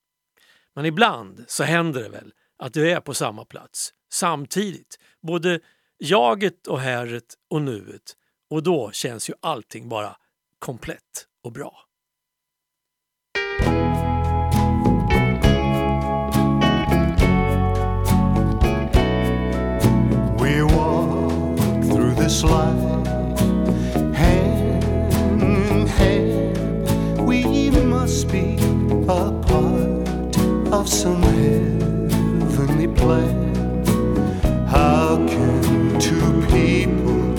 Men 0.75 0.85
ibland 0.85 1.45
så 1.49 1.65
händer 1.65 2.03
det 2.03 2.09
väl 2.09 2.33
att 2.57 2.73
du 2.73 2.91
är 2.91 3.01
på 3.01 3.15
samma 3.15 3.45
plats 3.45 3.95
samtidigt. 4.13 4.99
Både 5.21 5.61
jaget 5.99 6.67
och 6.67 6.81
häret 6.81 7.35
och 7.49 7.63
nuet. 7.63 8.17
Och 8.51 8.63
då 8.63 8.91
känns 8.93 9.31
ju 9.31 9.35
allting 9.41 9.89
bara 9.89 10.17
komplett 10.59 11.29
och 11.43 11.53
bra. 11.53 11.88
Life 22.45 23.07
hand 24.15 25.89
hand. 25.89 27.27
We 27.27 27.71
must 27.71 28.29
be 28.29 28.57
a 29.09 29.33
part 29.49 30.39
of 30.73 30.89
some 30.89 31.23
heavenly 31.23 32.89
plan. 32.89 33.85
How 34.67 35.17
can 35.27 35.99
two 35.99 36.43
people 36.47 37.37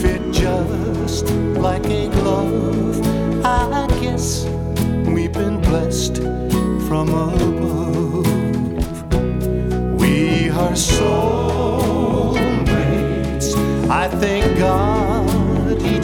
fit 0.00 0.22
just 0.32 1.26
like 1.66 1.84
a 1.86 2.08
glove? 2.08 3.00
I 3.44 3.86
guess 4.00 4.46
we've 5.06 5.32
been 5.32 5.60
blessed 5.60 6.18
from 6.88 7.08
above. 7.10 8.26
We 10.00 10.48
are 10.50 10.72
soulmates. 10.72 11.27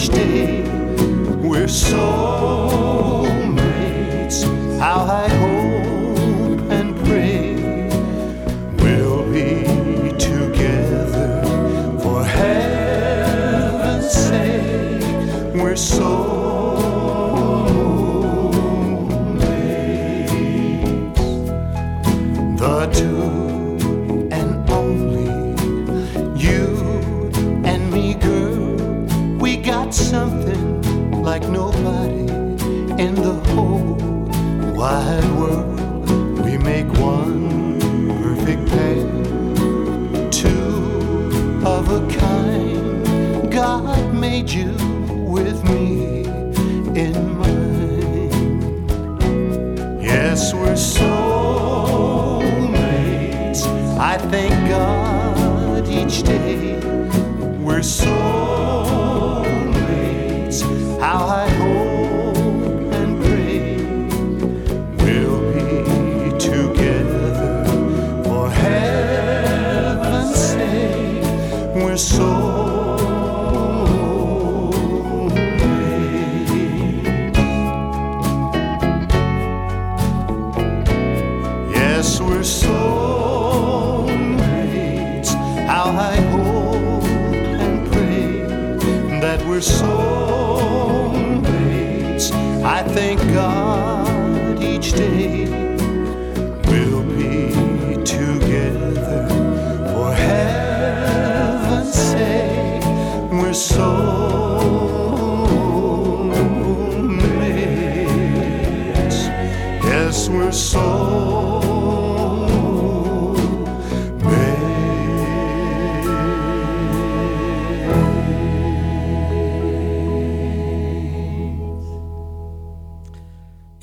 Each 0.04 0.12
day 0.12 0.62
we're 1.40 1.66
soulmates. 1.66 1.98
How 4.78 5.04
I 5.04 5.43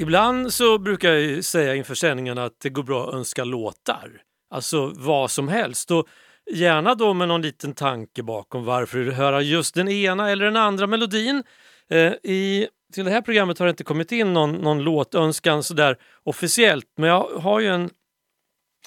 Ibland 0.01 0.53
så 0.53 0.77
brukar 0.77 1.09
jag 1.09 1.21
ju 1.21 1.43
säga 1.43 1.75
inför 1.75 1.95
sändningarna 1.95 2.43
att 2.43 2.59
det 2.59 2.69
går 2.69 2.83
bra 2.83 3.07
att 3.07 3.13
önska 3.13 3.43
låtar. 3.43 4.21
Alltså 4.49 4.93
vad 4.95 5.31
som 5.31 5.47
helst. 5.47 5.91
Och 5.91 6.07
gärna 6.51 6.95
då 6.95 7.13
med 7.13 7.27
någon 7.27 7.41
liten 7.41 7.73
tanke 7.73 8.23
bakom 8.23 8.65
varför 8.65 8.97
du 8.97 9.03
vill 9.03 9.13
höra 9.13 9.41
just 9.41 9.75
den 9.75 9.89
ena 9.89 10.29
eller 10.29 10.45
den 10.45 10.55
andra 10.55 10.87
melodin. 10.87 11.43
Eh, 11.89 12.13
i, 12.23 12.67
till 12.93 13.05
det 13.05 13.11
här 13.11 13.21
programmet 13.21 13.59
har 13.59 13.65
det 13.65 13.69
inte 13.69 13.83
kommit 13.83 14.11
in 14.11 14.33
någon, 14.33 14.51
någon 14.51 14.83
låtönskan 14.83 15.63
sådär 15.63 15.97
officiellt 16.23 16.87
men 16.95 17.09
jag 17.09 17.23
har 17.23 17.59
ju 17.59 17.67
en, 17.67 17.89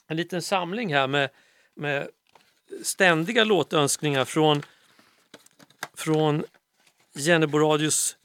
en 0.07 0.17
liten 0.17 0.43
samling 0.43 0.95
här 0.95 1.07
med, 1.07 1.31
med 1.77 2.09
ständiga 2.83 3.45
låtönskningar 3.45 4.25
från, 4.25 4.63
från 5.97 6.45
Jennebo 7.15 7.59
Radios 7.59 8.17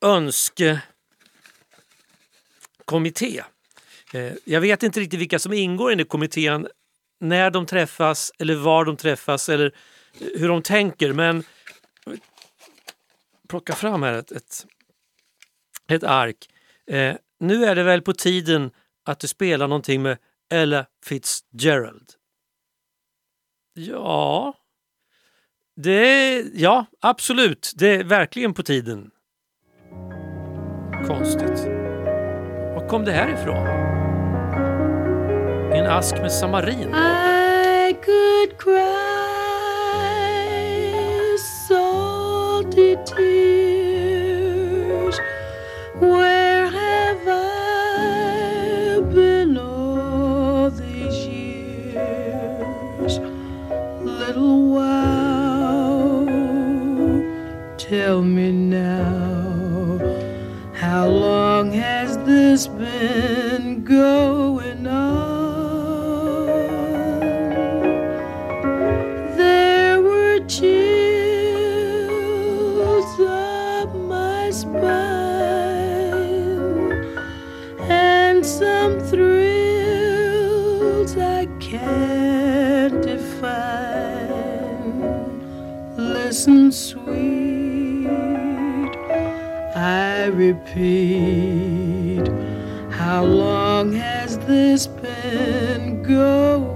önske 0.00 0.80
kommitté. 2.88 3.42
Eh, 4.12 4.32
jag 4.44 4.60
vet 4.60 4.82
inte 4.82 5.00
riktigt 5.00 5.20
vilka 5.20 5.38
som 5.38 5.52
ingår 5.52 5.92
i 5.92 5.94
den 5.94 6.06
kommittén, 6.06 6.68
när 7.20 7.50
de 7.50 7.66
träffas 7.66 8.32
eller 8.38 8.54
var 8.54 8.84
de 8.84 8.96
träffas 8.96 9.48
eller 9.48 9.74
eh, 10.20 10.40
hur 10.40 10.48
de 10.48 10.62
tänker. 10.62 11.12
Men 11.12 11.44
plocka 13.48 13.74
fram 13.74 14.02
här 14.02 14.12
ett, 14.12 14.32
ett, 14.32 14.66
ett 15.88 16.04
ark. 16.04 16.48
Eh, 16.86 17.16
nu 17.40 17.64
är 17.64 17.74
det 17.74 17.82
väl 17.82 18.02
på 18.02 18.12
tiden 18.12 18.70
att 19.04 19.20
du 19.20 19.28
spelar 19.28 19.68
någonting 19.68 20.02
med 20.02 20.18
Ella 20.50 20.86
Fitzgerald. 21.04 22.10
Ja, 23.74 24.54
det, 25.76 26.44
ja 26.54 26.86
absolut. 27.00 27.72
Det 27.76 27.88
är 27.88 28.04
verkligen 28.04 28.54
på 28.54 28.62
tiden. 28.62 29.10
Konstigt. 31.06 31.77
Kom 32.88 33.04
det 33.04 33.12
här 33.12 33.28
ifrån? 33.28 33.66
En 35.72 35.86
ask 35.86 36.16
med 36.16 36.32
samarin? 36.32 36.94
I 36.94 37.92
could 38.04 38.58
cry 38.58 38.78
salty 41.68 42.96
tears. 43.06 44.36
Where 46.00 46.66
have 46.66 47.28
I 47.28 49.00
been 49.14 49.58
all 49.58 50.70
these 50.70 51.26
years? 51.26 52.40
Little 54.04 54.62
wow, 54.74 56.26
tell 57.76 58.22
me 58.22 58.52
now, 58.52 60.00
how 60.74 61.06
long 61.08 61.47
has 62.58 62.66
been 62.66 63.84
going 63.84 64.84
on? 64.84 66.48
There 69.36 70.02
were 70.02 70.40
chills 70.48 70.80
up 73.20 73.94
my 73.94 74.50
spine 74.50 74.88
and 77.88 78.44
some 78.44 78.98
thrills 79.10 80.36
I 81.16 81.46
can't 81.60 83.00
define. 83.00 84.32
Listen, 85.96 86.72
sweet, 86.72 88.08
I 89.76 90.26
repeat, 90.26 91.87
how 93.08 93.24
long 93.24 93.90
has 93.94 94.36
this 94.40 94.86
been 94.86 96.02
going 96.02 96.67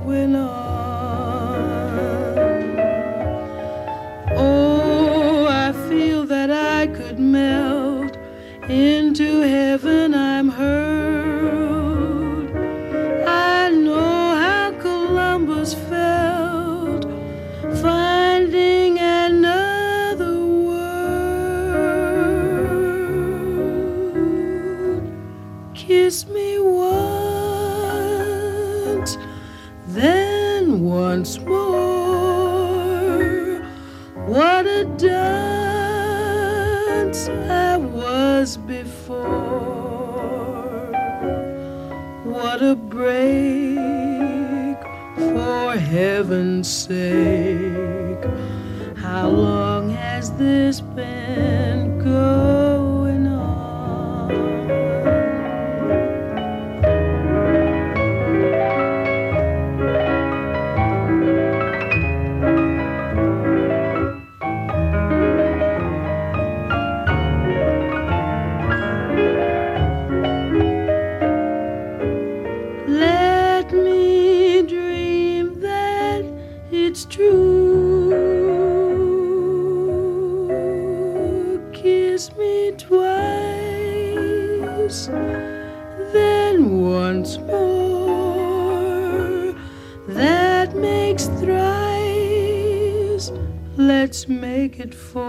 Let's 93.76 94.28
make 94.28 94.78
it 94.78 94.94
four. 94.94 95.22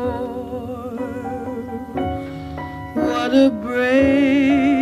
What 2.93 3.34
a 3.34 3.49
break 3.49 4.73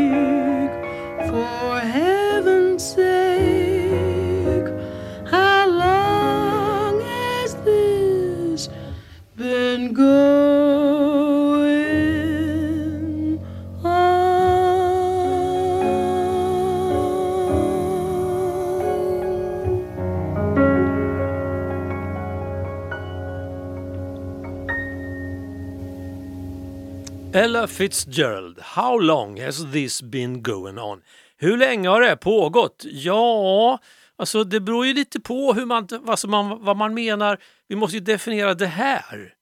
Ella 27.51 27.67
Fitzgerald, 27.67 28.59
How 28.59 28.99
long 28.99 29.41
has 29.41 29.71
this 29.71 30.01
been 30.01 30.41
going 30.41 30.79
on? 30.79 31.01
Hur 31.37 31.57
länge 31.57 31.89
har 31.89 32.01
det 32.01 32.15
pågått? 32.15 32.85
Ja, 32.91 33.79
alltså 34.15 34.43
det 34.43 34.59
beror 34.59 34.85
ju 34.85 34.93
lite 34.93 35.19
på 35.19 35.53
hur 35.53 35.65
man, 35.65 35.87
alltså 36.07 36.27
man, 36.27 36.63
vad 36.65 36.77
man 36.77 36.93
menar. 36.93 37.39
Vi 37.67 37.75
måste 37.75 37.97
ju 37.97 38.03
definiera 38.03 38.53
det 38.53 38.67
här. 38.67 39.33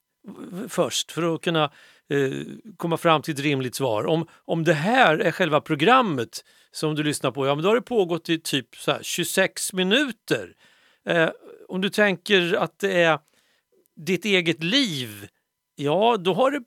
först 0.68 1.12
för 1.12 1.36
att 1.36 1.42
kunna 1.42 1.64
eh, 2.10 2.32
komma 2.78 2.98
fram 2.98 3.22
till 3.22 3.34
ett 3.34 3.40
rimligt 3.40 3.76
svar. 3.76 4.06
Om, 4.06 4.28
om 4.46 4.64
det 4.64 4.74
här 4.74 5.18
är 5.18 5.32
själva 5.32 5.62
programmet 5.62 6.46
som 6.72 6.96
du 6.96 7.04
lyssnar 7.04 7.32
på, 7.32 7.48
ja 7.48 7.56
men 7.56 7.64
då 7.64 7.70
har 7.70 7.76
det 7.76 7.82
pågått 7.82 8.30
i 8.30 8.40
typ 8.40 8.76
så 8.76 8.92
här 8.92 9.00
26 9.04 9.74
minuter. 9.74 10.54
Eh, 11.06 11.30
om 11.68 11.82
du 11.82 11.90
tänker 11.90 12.54
att 12.54 12.80
det 12.80 13.02
är 13.02 13.20
ditt 13.96 14.26
eget 14.26 14.64
liv, 14.64 15.28
ja 15.80 16.18
då 16.18 16.34
har 16.34 16.52
det 16.52 16.64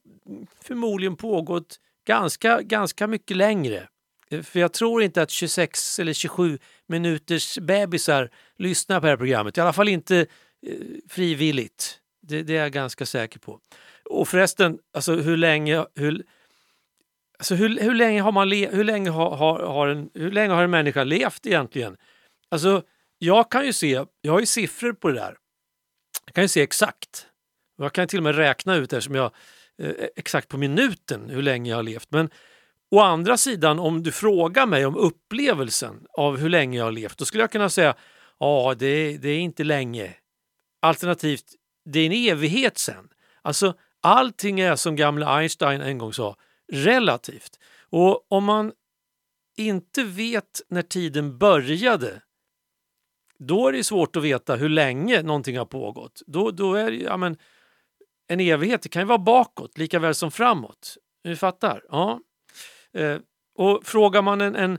förmodligen 0.64 1.16
pågått 1.16 1.78
ganska, 2.06 2.62
ganska 2.62 3.06
mycket 3.06 3.36
längre. 3.36 3.88
Eh, 4.30 4.42
för 4.42 4.60
jag 4.60 4.72
tror 4.72 5.02
inte 5.02 5.22
att 5.22 5.30
26 5.30 5.98
eller 5.98 6.12
27 6.12 6.58
minuters 6.86 7.58
bebisar 7.58 8.30
lyssnar 8.58 9.00
på 9.00 9.06
det 9.06 9.10
här 9.10 9.16
programmet. 9.16 9.58
I 9.58 9.60
alla 9.60 9.72
fall 9.72 9.88
inte 9.88 10.18
eh, 10.66 10.76
frivilligt. 11.08 11.98
Det, 12.22 12.42
det 12.42 12.56
är 12.56 12.62
jag 12.62 12.72
ganska 12.72 13.06
säker 13.06 13.38
på. 13.38 13.60
Och 14.04 14.28
förresten, 14.28 14.78
alltså 14.94 15.14
hur 15.14 15.36
länge, 15.36 15.86
hur, 15.94 16.24
alltså 17.38 17.54
hur, 17.54 17.80
hur 17.80 17.94
länge 17.94 18.20
har 18.20 18.32
man 18.32 18.48
le, 18.48 18.68
hur 18.70 18.84
länge 18.84 19.10
har, 19.10 19.36
har, 19.36 19.58
har 19.66 19.88
en, 19.88 20.10
hur 20.14 20.30
länge 20.30 20.54
har 20.54 20.62
en 20.62 20.70
människa 20.70 21.04
levt 21.04 21.46
egentligen? 21.46 21.96
Alltså, 22.48 22.82
jag 23.18 23.50
kan 23.50 23.66
ju 23.66 23.72
se, 23.72 24.04
jag 24.20 24.32
har 24.32 24.40
ju 24.40 24.46
siffror 24.46 24.92
på 24.92 25.08
det 25.08 25.14
där. 25.14 25.36
Jag 26.26 26.34
kan 26.34 26.44
ju 26.44 26.48
se 26.48 26.62
exakt. 26.62 27.26
Jag 27.76 27.92
kan 27.92 28.08
till 28.08 28.18
och 28.18 28.22
med 28.22 28.36
räkna 28.36 28.76
ut 28.76 28.92
eftersom 28.92 29.14
jag 29.14 29.32
eh, 29.78 29.90
exakt 30.16 30.48
på 30.48 30.58
minuten 30.58 31.30
hur 31.30 31.42
länge 31.42 31.70
jag 31.70 31.76
har 31.76 31.82
levt. 31.82 32.10
Men 32.10 32.30
å 32.90 33.00
andra 33.00 33.36
sidan, 33.36 33.78
om 33.78 34.02
du 34.02 34.12
frågar 34.12 34.66
mig 34.66 34.86
om 34.86 34.96
upplevelsen 34.96 36.06
av 36.12 36.36
hur 36.36 36.48
länge 36.48 36.78
jag 36.78 36.84
har 36.84 36.92
levt, 36.92 37.18
då 37.18 37.24
skulle 37.24 37.42
jag 37.42 37.52
kunna 37.52 37.68
säga 37.68 37.94
ja, 38.38 38.74
det, 38.78 39.18
det 39.18 39.28
är 39.28 39.38
inte 39.38 39.64
länge. 39.64 40.14
Alternativt, 40.82 41.44
det 41.84 42.00
är 42.00 42.06
en 42.06 42.32
evighet 42.32 42.78
sen. 42.78 43.08
Alltså, 43.42 43.74
allting 44.00 44.60
är 44.60 44.76
som 44.76 44.96
gamle 44.96 45.26
Einstein 45.26 45.80
en 45.80 45.98
gång 45.98 46.12
sa, 46.12 46.36
relativt. 46.72 47.58
Och 47.90 48.26
om 48.28 48.44
man 48.44 48.72
inte 49.56 50.04
vet 50.04 50.60
när 50.68 50.82
tiden 50.82 51.38
började, 51.38 52.22
då 53.38 53.68
är 53.68 53.72
det 53.72 53.84
svårt 53.84 54.16
att 54.16 54.22
veta 54.22 54.56
hur 54.56 54.68
länge 54.68 55.22
någonting 55.22 55.58
har 55.58 55.64
pågått. 55.64 56.22
Då, 56.26 56.50
då 56.50 56.74
är 56.74 56.90
det, 56.90 56.96
ja, 56.96 57.16
men, 57.16 57.36
en 58.28 58.40
evighet 58.40 58.82
det 58.82 58.88
kan 58.88 59.02
ju 59.02 59.06
vara 59.06 59.18
bakåt 59.18 59.78
lika 59.78 59.98
väl 59.98 60.14
som 60.14 60.30
framåt. 60.30 60.96
Ni 61.24 61.36
fattar? 61.36 61.82
Ja. 61.88 62.20
Eh, 62.94 63.18
och 63.58 63.84
frågar 63.84 64.22
man 64.22 64.40
en, 64.40 64.56
en, 64.56 64.78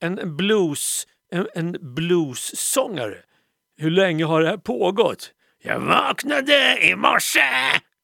en 0.00 0.36
blues 0.36 1.06
en, 1.30 1.48
en 1.54 1.94
bluessångare 1.94 3.22
hur 3.76 3.90
länge 3.90 4.24
har 4.24 4.42
det 4.42 4.48
här 4.48 4.56
pågått? 4.56 5.30
Jag 5.62 5.80
vaknade 5.80 6.78
i 6.82 6.96
morse! 6.96 7.40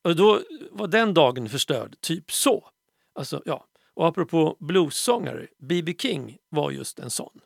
Och 0.05 0.17
då 0.17 0.41
var 0.71 0.89
den 0.89 1.15
dagen 1.15 1.49
förstörd, 1.49 2.01
typ 2.01 2.33
så. 2.33 2.69
Alltså, 3.15 3.43
ja. 3.45 3.67
Och 3.95 4.09
apropå 4.09 4.57
bluessångare, 4.61 5.47
B.B. 5.63 5.95
King 5.99 6.37
var 6.51 6.71
just 6.71 6.99
en 6.99 7.11
sån. 7.11 7.41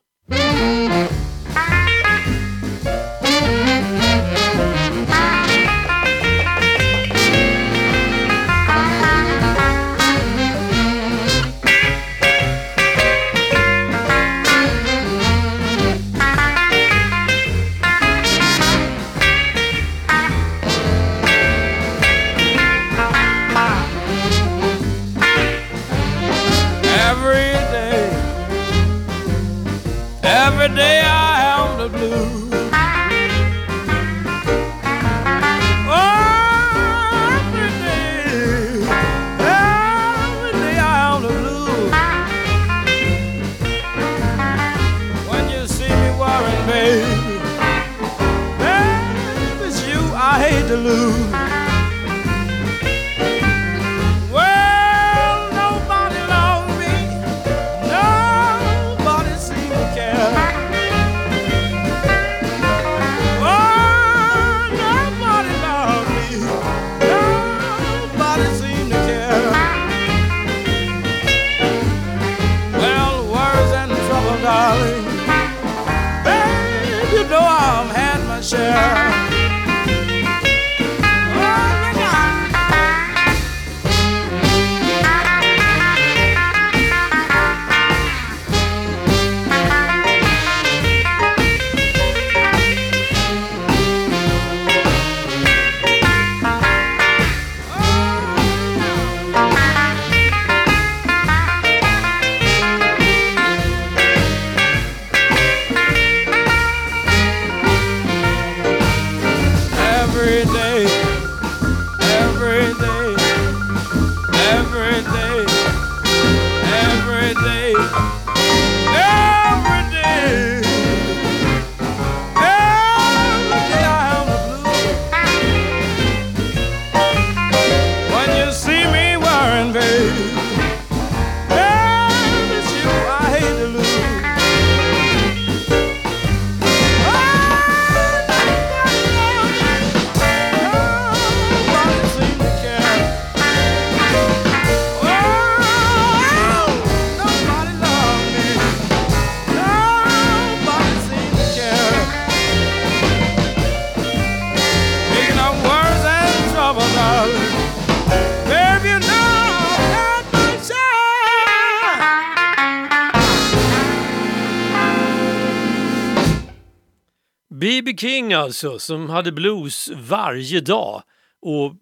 Alltså, 168.55 168.79
som 168.79 169.11
hade 169.11 169.33
blues 169.33 169.90
varje 169.97 170.61
dag. 170.61 171.03
Och 171.43 171.75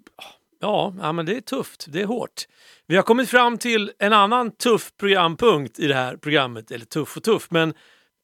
ja, 0.61 0.95
ja, 0.99 1.13
men 1.13 1.27
det 1.27 1.37
är 1.37 1.41
tufft, 1.41 1.87
det 1.89 2.01
är 2.01 2.07
hårt. 2.07 2.47
Vi 2.87 2.97
har 2.97 3.03
kommit 3.03 3.31
fram 3.31 3.59
till 3.59 3.93
en 3.99 4.13
annan 4.13 4.51
tuff 4.51 4.93
programpunkt 4.97 5.79
i 5.79 5.87
det 5.87 5.95
här 5.95 6.17
programmet. 6.17 6.71
Eller 6.71 6.85
tuff 6.85 7.17
och 7.17 7.23
tuff, 7.23 7.51
men 7.51 7.75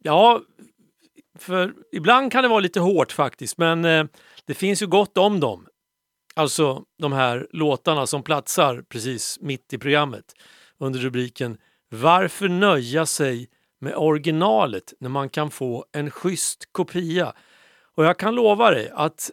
ja, 0.02 0.40
för 1.38 1.72
ibland 1.92 2.32
kan 2.32 2.42
det 2.42 2.48
vara 2.48 2.60
lite 2.60 2.80
hårt 2.80 3.12
faktiskt. 3.12 3.58
Men 3.58 3.84
eh, 3.84 4.04
det 4.44 4.54
finns 4.54 4.82
ju 4.82 4.86
gott 4.86 5.18
om 5.18 5.40
dem. 5.40 5.66
Alltså 6.34 6.84
de 6.98 7.12
här 7.12 7.46
låtarna 7.50 8.06
som 8.06 8.22
platsar 8.22 8.84
precis 8.88 9.38
mitt 9.40 9.72
i 9.72 9.78
programmet 9.78 10.24
under 10.78 11.00
rubriken 11.00 11.58
Varför 11.90 12.48
nöja 12.48 13.06
sig 13.06 13.48
med 13.80 13.94
originalet 13.96 14.94
när 15.00 15.08
man 15.08 15.28
kan 15.28 15.50
få 15.50 15.84
en 15.92 16.10
schysst 16.10 16.68
kopia? 16.72 17.32
Och 17.98 18.04
jag 18.04 18.18
kan 18.18 18.34
lova 18.34 18.70
dig 18.70 18.90
att 18.94 19.30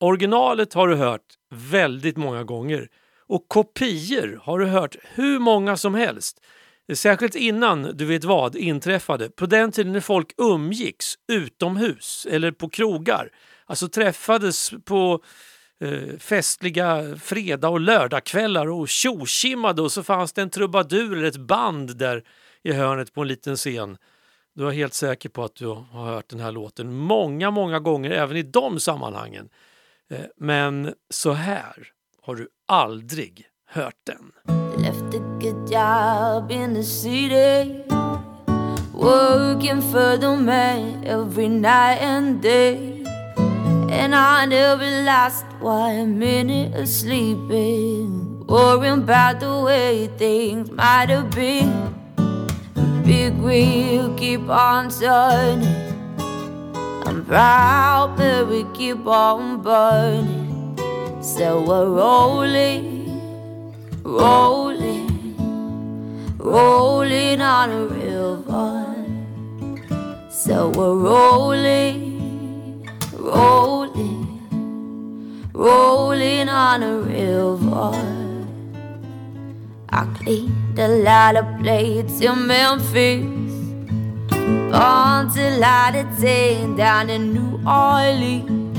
originalet 0.00 0.74
har 0.74 0.88
du 0.88 0.94
hört 0.94 1.34
väldigt 1.50 2.16
många 2.16 2.44
gånger 2.44 2.88
och 3.26 3.48
kopior 3.48 4.40
har 4.42 4.58
du 4.58 4.66
hört 4.66 4.96
hur 5.14 5.38
många 5.38 5.76
som 5.76 5.94
helst. 5.94 6.40
Särskilt 6.94 7.34
innan 7.34 7.96
Du 7.96 8.04
vet 8.04 8.24
vad 8.24 8.56
inträffade, 8.56 9.28
på 9.30 9.46
den 9.46 9.72
tiden 9.72 9.92
när 9.92 10.00
folk 10.00 10.34
umgicks 10.36 11.14
utomhus 11.32 12.26
eller 12.30 12.52
på 12.52 12.68
krogar. 12.68 13.30
Alltså 13.66 13.88
träffades 13.88 14.70
på 14.84 15.24
eh, 15.80 16.18
festliga 16.18 17.16
fredag 17.22 17.68
och 17.68 17.80
lördagskvällar 17.80 18.66
och 18.70 18.88
tjoskimmade 18.88 19.82
och 19.82 19.92
så 19.92 20.02
fanns 20.02 20.32
det 20.32 20.42
en 20.42 20.50
trubadur 20.50 21.16
eller 21.16 21.28
ett 21.28 21.36
band 21.36 21.96
där 21.96 22.22
i 22.62 22.72
hörnet 22.72 23.14
på 23.14 23.20
en 23.20 23.28
liten 23.28 23.56
scen. 23.56 23.96
Du 24.54 24.68
är 24.68 24.70
helt 24.70 24.94
säker 24.94 25.28
på 25.28 25.44
att 25.44 25.54
du 25.54 25.66
har 25.66 26.04
hört 26.04 26.28
den 26.28 26.40
här 26.40 26.52
låten 26.52 26.94
många, 26.94 27.50
många 27.50 27.78
gånger 27.78 28.10
även 28.10 28.36
i 28.36 28.42
de 28.42 28.80
sammanhangen. 28.80 29.48
Eh, 30.10 30.20
men 30.36 30.94
så 31.10 31.32
här 31.32 31.88
har 32.22 32.34
du 32.34 32.48
aldrig 32.68 33.46
hört 33.66 33.96
den. 34.06 34.32
Left 34.82 35.14
a 35.14 35.18
good 35.40 35.70
job 35.70 36.50
in 36.50 36.74
the 36.74 36.82
city, 36.82 37.84
working 38.92 39.82
for 39.82 40.16
the 40.16 40.36
man 40.36 41.04
every 41.04 41.48
night 41.48 42.02
and 42.02 42.42
day. 42.42 43.04
And 43.90 44.14
I 44.14 44.46
never 44.46 45.04
lost 45.04 45.44
one 45.60 46.18
minute 46.18 46.82
of 46.82 46.88
sleeping, 46.88 48.46
worrying 48.46 49.02
about 49.02 49.40
the 49.40 49.62
way 49.64 50.08
things 50.18 50.70
might 50.70 51.10
have 51.10 51.30
been. 51.30 52.01
Big 53.04 53.34
wheel 53.34 54.14
keep 54.14 54.48
on 54.48 54.88
turning. 54.88 55.66
I'm 57.04 57.24
proud, 57.24 58.14
but 58.16 58.46
we 58.48 58.64
keep 58.74 59.04
on 59.06 59.60
burning. 59.60 60.78
So 61.20 61.62
we're 61.62 61.88
rolling, 61.88 63.20
rolling, 64.04 65.36
rolling 66.38 67.40
on 67.40 67.70
a 67.70 67.86
river. 67.86 68.94
So 70.30 70.70
we're 70.70 70.94
rolling, 70.94 72.88
rolling, 73.14 74.38
rolling 75.52 76.48
on 76.48 76.82
a 76.84 76.98
river. 76.98 78.21
I 79.94 80.06
cleaned 80.14 80.78
a 80.78 80.88
lot 80.88 81.36
of 81.36 81.44
plates 81.60 82.20
in 82.22 82.46
Memphis. 82.46 83.26
Born 84.30 85.28
to 85.34 85.58
light 85.58 85.94
a 85.94 86.04
ten 86.18 86.76
down 86.76 87.10
in 87.10 87.34
New 87.34 87.60
Orleans. 87.68 88.78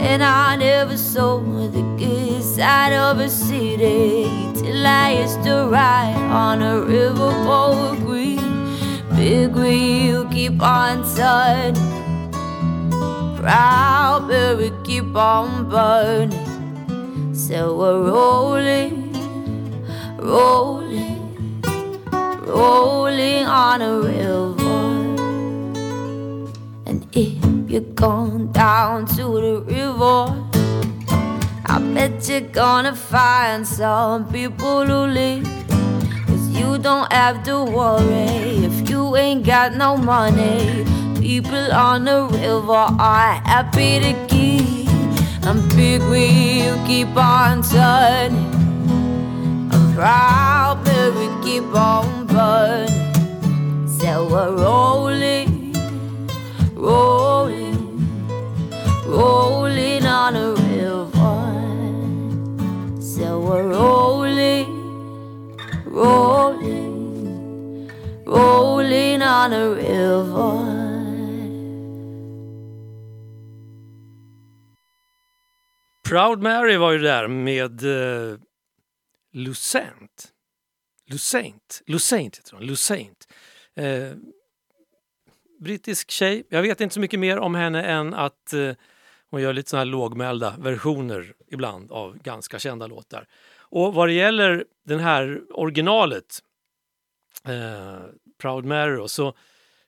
And 0.00 0.22
I 0.24 0.56
never 0.56 0.96
saw 0.96 1.38
the 1.38 1.82
good 1.98 2.42
side 2.42 2.94
of 2.94 3.18
a 3.20 3.28
city 3.28 4.24
till 4.54 4.86
I 4.86 5.20
used 5.20 5.42
to 5.44 5.68
ride 5.70 6.16
on 6.16 6.62
a 6.62 6.80
riverboat 6.80 8.04
green. 8.06 8.40
Big 9.14 9.54
wheel 9.54 10.24
keep 10.30 10.62
on 10.62 11.04
turning. 11.14 11.76
Proud 13.36 14.28
but 14.28 14.82
keep 14.82 15.14
on 15.14 15.68
burning. 15.68 17.34
So 17.34 17.76
we're 17.76 18.10
rolling, 18.10 19.01
rolling, 20.22 21.60
rolling 22.46 23.44
on 23.44 23.82
a 23.82 24.00
river. 24.00 24.52
And 26.86 27.06
if 27.12 27.70
you're 27.70 27.80
going 27.94 28.52
down 28.52 29.06
to 29.06 29.24
the 29.46 29.64
river, 29.66 30.48
I 31.66 31.78
bet 31.94 32.28
you're 32.28 32.40
gonna 32.40 32.94
find 32.94 33.66
some 33.66 34.30
people 34.30 34.86
who 34.86 35.06
live. 35.06 35.44
Cause 36.26 36.48
you 36.50 36.78
don't 36.78 37.12
have 37.12 37.42
to 37.44 37.64
worry 37.64 38.64
if 38.64 38.88
you 38.88 39.16
ain't 39.16 39.44
got 39.44 39.74
no 39.74 39.96
money. 39.96 40.84
People 41.20 41.72
on 41.72 42.04
the 42.04 42.22
river 42.24 42.72
are 42.72 43.34
happy 43.44 43.98
to 44.00 44.12
give. 44.28 45.46
And 45.46 45.68
big 45.74 46.00
wheel 46.02 46.78
keep 46.86 47.16
on 47.16 47.62
turning. 47.62 48.61
Proud, 49.94 50.84
that 50.86 51.12
we 51.14 51.28
keep 51.44 51.64
on 51.74 52.26
burning. 52.26 53.12
So 54.00 54.26
we're 54.26 54.56
rolling, 54.56 55.74
rolling, 56.74 57.76
rolling 59.06 60.06
on 60.06 60.36
a 60.36 60.54
river. 60.54 61.10
So 63.00 63.38
we're 63.40 63.68
rolling, 63.68 64.66
rolling, 65.84 67.90
rolling 68.24 69.22
on 69.22 69.52
a 69.52 69.70
river. 69.74 70.68
Proud 76.08 76.42
Mary 76.42 76.76
var 76.76 76.92
ju 76.92 76.98
där 76.98 77.28
med 77.28 77.84
uh, 77.84 78.36
Lucent. 79.32 80.32
Lucent. 81.06 81.82
Lucent 81.86 82.38
heter 82.38 82.52
hon. 82.52 82.66
Lucent. 82.66 83.28
Eh, 83.74 84.12
brittisk 85.60 86.10
tjej. 86.10 86.44
Jag 86.48 86.62
vet 86.62 86.80
inte 86.80 86.94
så 86.94 87.00
mycket 87.00 87.20
mer 87.20 87.38
om 87.38 87.54
henne 87.54 87.82
än 87.82 88.14
att 88.14 88.52
eh, 88.52 88.72
hon 89.30 89.42
gör 89.42 89.52
lite 89.52 89.70
såna 89.70 89.80
här 89.80 89.86
lågmälda 89.86 90.54
versioner 90.58 91.34
ibland 91.48 91.92
av 91.92 92.18
ganska 92.18 92.58
kända 92.58 92.86
låtar. 92.86 93.26
Och 93.58 93.94
vad 93.94 94.08
det 94.08 94.12
gäller 94.12 94.64
den 94.84 95.00
här 95.00 95.40
originalet, 95.50 96.38
eh, 97.44 98.00
Proud 98.38 98.64
Mary, 98.64 98.96
då, 98.96 99.08
så 99.08 99.34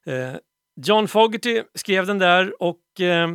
eh, 0.06 0.34
John 0.76 1.08
Fogerty 1.08 1.62
skrev 1.74 2.06
den 2.06 2.18
där 2.18 2.62
och 2.62 3.00
eh, 3.00 3.30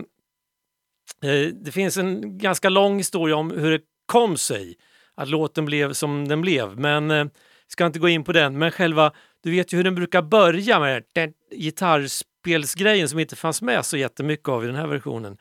eh 1.23 1.47
det 1.53 1.71
finns 1.71 1.97
en 1.97 2.37
ganska 2.37 2.69
lång 2.69 2.97
historia 2.97 3.35
om 3.35 3.51
hur 3.51 3.71
det 3.71 3.81
kom 4.05 4.37
sig 4.37 4.77
att 5.19 5.29
låten 5.29 5.65
blev 5.65 5.93
som 5.93 6.27
den 6.27 6.41
blev. 6.41 6.79
Men 6.79 7.11
eh, 7.11 7.25
ska 7.67 7.85
inte 7.85 7.99
gå 7.99 8.09
in 8.09 8.23
på 8.23 8.31
den. 8.31 8.57
Men 8.57 8.71
själva, 8.71 9.11
du 9.43 9.51
vet 9.51 9.73
ju 9.73 9.77
hur 9.77 9.83
den 9.83 9.95
brukar 9.95 10.21
börja 10.21 10.79
med 10.79 11.03
den 11.13 11.33
gitarrspelsgrejen 11.51 13.09
som 13.09 13.19
inte 13.19 13.35
fanns 13.35 13.61
med 13.61 13.85
så 13.85 13.97
jättemycket 13.97 14.49
av 14.49 14.63
i 14.63 14.67
den 14.67 14.75
här 14.75 14.87
versionen. 14.87 15.37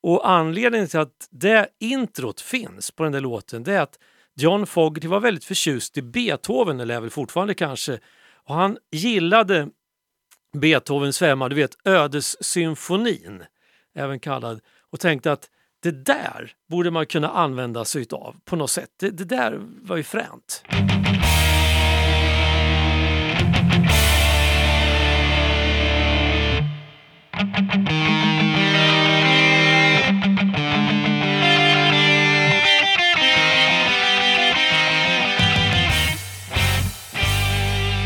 Och 0.00 0.30
anledningen 0.30 0.88
till 0.88 1.00
att 1.00 1.28
det 1.30 1.68
introt 1.80 2.40
finns 2.40 2.90
på 2.90 3.02
den 3.02 3.12
där 3.12 3.20
låten 3.20 3.64
det 3.64 3.72
är 3.72 3.80
att 3.80 3.98
John 4.34 4.66
Fogerty 4.66 5.08
var 5.08 5.20
väldigt 5.20 5.44
förtjust 5.44 5.98
i 5.98 6.02
Beethoven, 6.02 6.80
eller 6.80 6.96
är 6.96 7.00
väl 7.00 7.10
fortfarande 7.10 7.54
kanske. 7.54 7.98
Och 8.44 8.54
han 8.54 8.78
gillade 8.90 9.68
Beethovens 10.56 11.18
femma, 11.18 11.48
du 11.48 11.56
vet 11.56 11.76
ödessymfonin, 11.84 13.44
även 13.94 14.20
kallad, 14.20 14.60
och 14.90 15.00
tänkte 15.00 15.32
att 15.32 15.48
det 15.82 16.04
där 16.04 16.52
borde 16.70 16.90
man 16.90 17.06
kunna 17.06 17.28
använda 17.28 17.84
sig 17.84 18.06
av 18.12 18.36
på 18.44 18.56
något 18.56 18.70
sätt. 18.70 18.90
Det, 19.00 19.10
det 19.10 19.24
där 19.24 19.60
var 19.82 19.96
ju 19.96 20.02
fränt. 20.02 20.64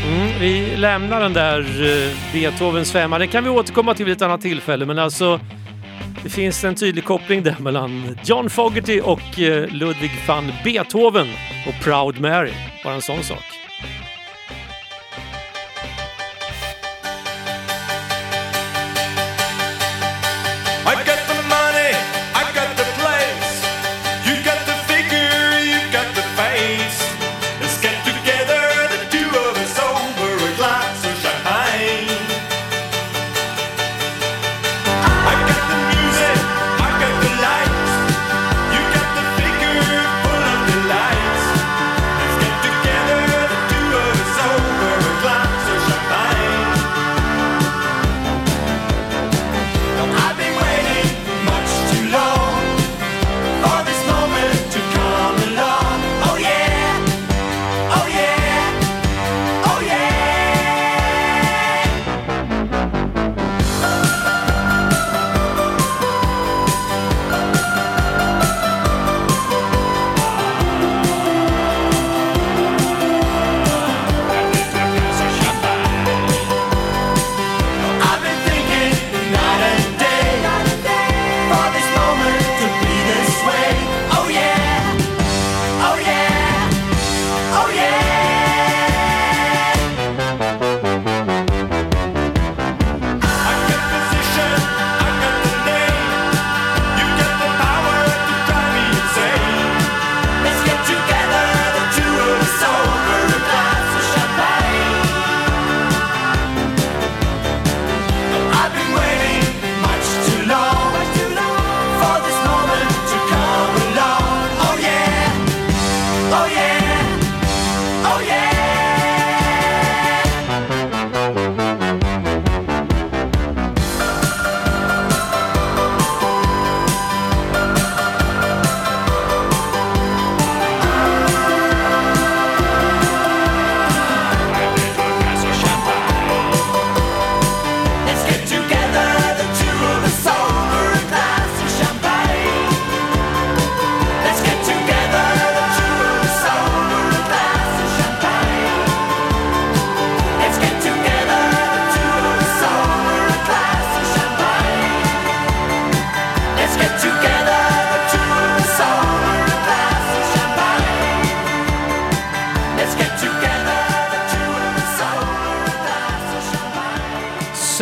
Mm, 0.05 0.39
vi 0.39 0.75
lämnar 0.75 1.21
den 1.21 1.33
där 1.33 1.59
eh, 1.59 2.33
Beethovens 2.33 2.91
femma. 2.91 3.19
Det 3.19 3.27
kan 3.27 3.43
vi 3.43 3.49
återkomma 3.49 3.93
till 3.93 4.05
vid 4.05 4.15
ett 4.15 4.21
annat 4.21 4.41
tillfälle, 4.41 4.85
men 4.85 4.99
alltså 4.99 5.39
det 6.27 6.31
finns 6.31 6.63
en 6.63 6.75
tydlig 6.75 7.05
koppling 7.05 7.43
där 7.43 7.55
mellan 7.59 8.17
John 8.23 8.49
Fogerty 8.49 9.01
och 9.01 9.39
eh, 9.39 9.67
Ludwig 9.67 10.11
van 10.27 10.51
Beethoven 10.63 11.27
och 11.67 11.83
Proud 11.83 12.19
Mary. 12.19 12.53
Bara 12.83 12.93
en 12.93 13.01
sån 13.01 13.23
sak. 13.23 13.56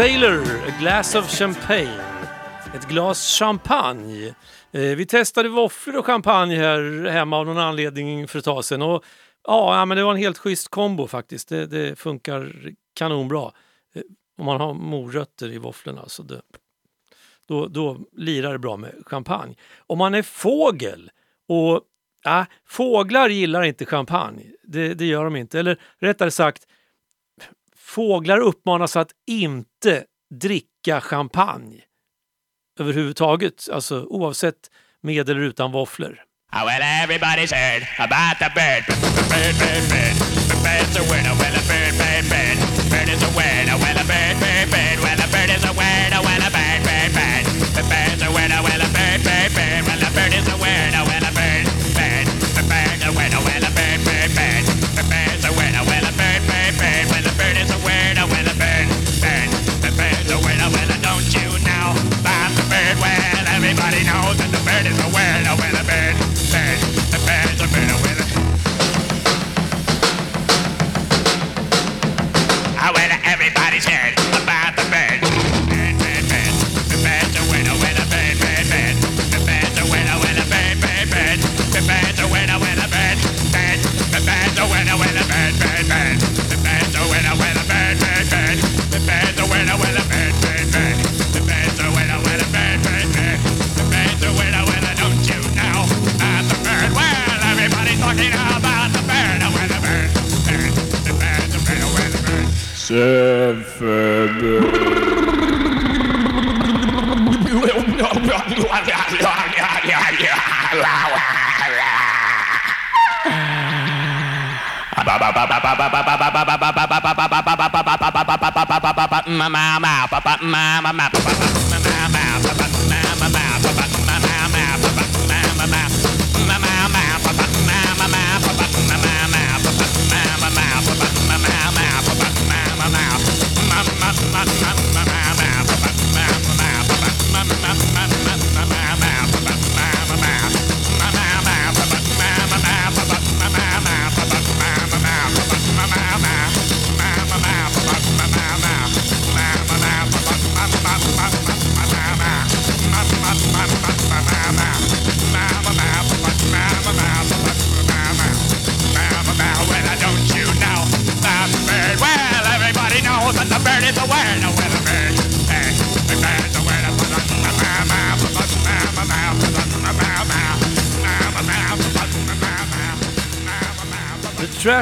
Taylor, 0.05 0.41
A 0.41 0.73
Glass 0.79 1.15
of 1.15 1.29
Champagne. 1.29 2.01
Ett 2.75 2.87
glas 2.87 3.39
champagne. 3.39 4.35
Eh, 4.71 4.81
vi 4.81 5.05
testade 5.05 5.49
våfflor 5.49 5.97
och 5.97 6.05
champagne 6.05 6.55
här 6.55 7.09
hemma 7.09 7.37
av 7.37 7.45
någon 7.45 7.57
anledning 7.57 8.27
för 8.27 8.39
ett 8.39 8.45
tag 8.45 8.65
sedan. 8.65 8.81
Och, 8.81 9.03
ja, 9.43 9.85
men 9.85 9.97
det 9.97 10.03
var 10.03 10.11
en 10.11 10.17
helt 10.17 10.37
schysst 10.37 10.67
kombo 10.67 11.07
faktiskt. 11.07 11.49
Det, 11.49 11.65
det 11.65 11.99
funkar 11.99 12.73
kanonbra. 12.93 13.51
Eh, 13.95 14.01
om 14.37 14.45
man 14.45 14.61
har 14.61 14.73
morötter 14.73 15.51
i 15.51 15.57
våfflorna. 15.57 16.03
Så 16.07 16.23
det, 16.23 16.41
då, 17.47 17.67
då 17.67 17.97
lirar 18.17 18.51
det 18.51 18.59
bra 18.59 18.77
med 18.77 18.93
champagne. 19.05 19.55
Om 19.77 19.97
man 19.97 20.13
är 20.13 20.21
fågel 20.21 21.11
och 21.47 21.81
ja, 22.23 22.45
fåglar 22.65 23.29
gillar 23.29 23.63
inte 23.63 23.85
champagne. 23.85 24.43
Det, 24.63 24.93
det 24.93 25.05
gör 25.05 25.23
de 25.23 25.35
inte. 25.35 25.59
Eller 25.59 25.79
rättare 25.99 26.31
sagt, 26.31 26.67
fåglar 27.75 28.39
uppmanas 28.39 28.95
att 28.95 29.11
inte 29.27 29.74
inte 29.86 30.05
dricka 30.41 31.01
champagne 31.01 31.81
överhuvudtaget. 32.79 33.69
Alltså 33.71 34.05
oavsett 34.09 34.69
med 35.03 35.29
eller 35.29 35.41
utan 35.41 35.71
våfflor. 35.71 36.21
Oh, 36.53 36.65
well, 36.65 36.81
everybody's 37.03 37.51
heard 37.51 37.83
about 37.99 38.38
the 38.39 38.49
bird. 38.55 38.83
Bird, 39.31 39.55
bird, 39.61 39.83
bird. 39.91 40.15
The 40.51 40.57
bird's 40.65 40.95
a 41.01 41.03
winner. 41.11 41.36
Well, 41.41 41.55
a 41.61 41.63
bird, 41.71 41.93
bird, 42.01 42.25
bird. 42.33 42.57
Bird 42.91 43.09
is 43.15 43.23
a 43.29 43.31
winner. 43.39 43.77
Well, 43.83 43.97
a 44.03 44.05
bird, 44.11 44.36
bird, 44.43 44.67
bird. 44.73 44.97
Well, 45.05 45.19
a 45.25 45.27
bird 45.33 45.49
is 45.55 45.65
a 45.71 45.73
winner. 45.79 46.21
Well, 46.27 46.43
a 46.47 46.49
bird, 46.57 46.81
bird, 46.88 47.11
bird. 47.17 47.43
The 47.77 47.83
bird's 47.91 48.23
a 48.27 48.31
winner. 48.36 48.61
Well, 48.65 48.81
a 48.88 48.89
bird, 48.97 49.19
bird, 49.27 49.51
bird. 49.57 49.81
Well, 49.88 50.01
a 50.07 50.11
bird 50.17 50.33
is 50.39 50.47
a 50.55 50.57
winner. 50.63 51.03
Well, 51.09 51.24
bird 64.76 64.91
is 64.91 64.99
a 64.99 65.07
winner. 65.07 65.51
A 65.51 65.84
bird, 65.88 66.15
bird. 66.51 66.80
The 67.11 67.19
bird's 67.23 67.61
a 67.61 67.67
winner. 67.71 67.97
Well, 68.03 68.21
Ah, 72.78 72.91
well, 72.93 73.11
everybody's 73.23 73.86
heard 73.86 74.13
about 74.36 74.76
the 74.76 74.84
bird. 74.91 75.21
Bird, 75.71 75.95
bird, 76.01 76.26
bird. 76.28 76.53
The 76.91 76.97
bird's 77.03 77.36
a 77.39 77.43
winner, 77.51 77.76
winner, 77.80 78.07
bird, 78.11 78.36
bird, 78.43 78.65
bird. 78.67 78.95
The 79.32 79.39
bird's 79.47 79.78
a 79.80 79.86
winner, 79.91 80.17
winner, 80.23 80.47
bird, 80.51 80.78
bird, 80.84 81.07
bird. 81.09 81.39
The 81.71 81.82
bird's 81.88 82.19
a 82.19 82.28
winner, 82.28 82.59
winner, 82.59 82.89
bird, 82.91 83.17
bird. 83.55 83.80
The 84.11 84.21
bird's 84.28 84.59
a 84.59 84.65
winner, 84.67 84.97
winner, 84.99 85.26
bird, 85.32 85.53
bird, 85.59 85.88
bird. 85.88 86.34
Bird. 102.89 104.75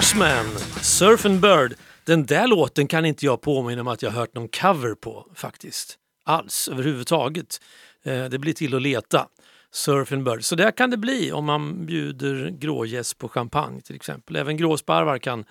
Cashman, 0.03 0.45
Surf 0.81 1.25
and 1.25 1.39
Bird. 1.39 1.73
Den 2.05 2.25
där 2.25 2.47
låten 2.47 2.87
kan 2.87 3.05
inte 3.05 3.25
jag 3.25 3.41
påminna 3.41 3.83
mig 3.83 3.93
att 3.93 4.01
jag 4.01 4.11
hört 4.11 4.35
någon 4.35 4.47
cover 4.47 4.95
på 4.95 5.27
faktiskt. 5.35 5.97
Alls, 6.25 6.67
överhuvudtaget. 6.71 7.61
Eh, 8.05 8.25
det 8.25 8.39
blir 8.39 8.53
till 8.53 8.75
att 8.75 8.81
leta. 8.81 9.27
Surf 9.71 10.11
and 10.11 10.23
Bird. 10.23 10.43
Så 10.43 10.55
där 10.55 10.71
kan 10.71 10.89
det 10.89 10.97
bli 10.97 11.31
om 11.31 11.45
man 11.45 11.85
bjuder 11.85 12.49
grågäss 12.49 13.13
på 13.13 13.29
champagne 13.29 13.81
till 13.81 13.95
exempel. 13.95 14.35
Även 14.35 14.57
gråsparvar 14.57 15.17
kan, 15.17 15.45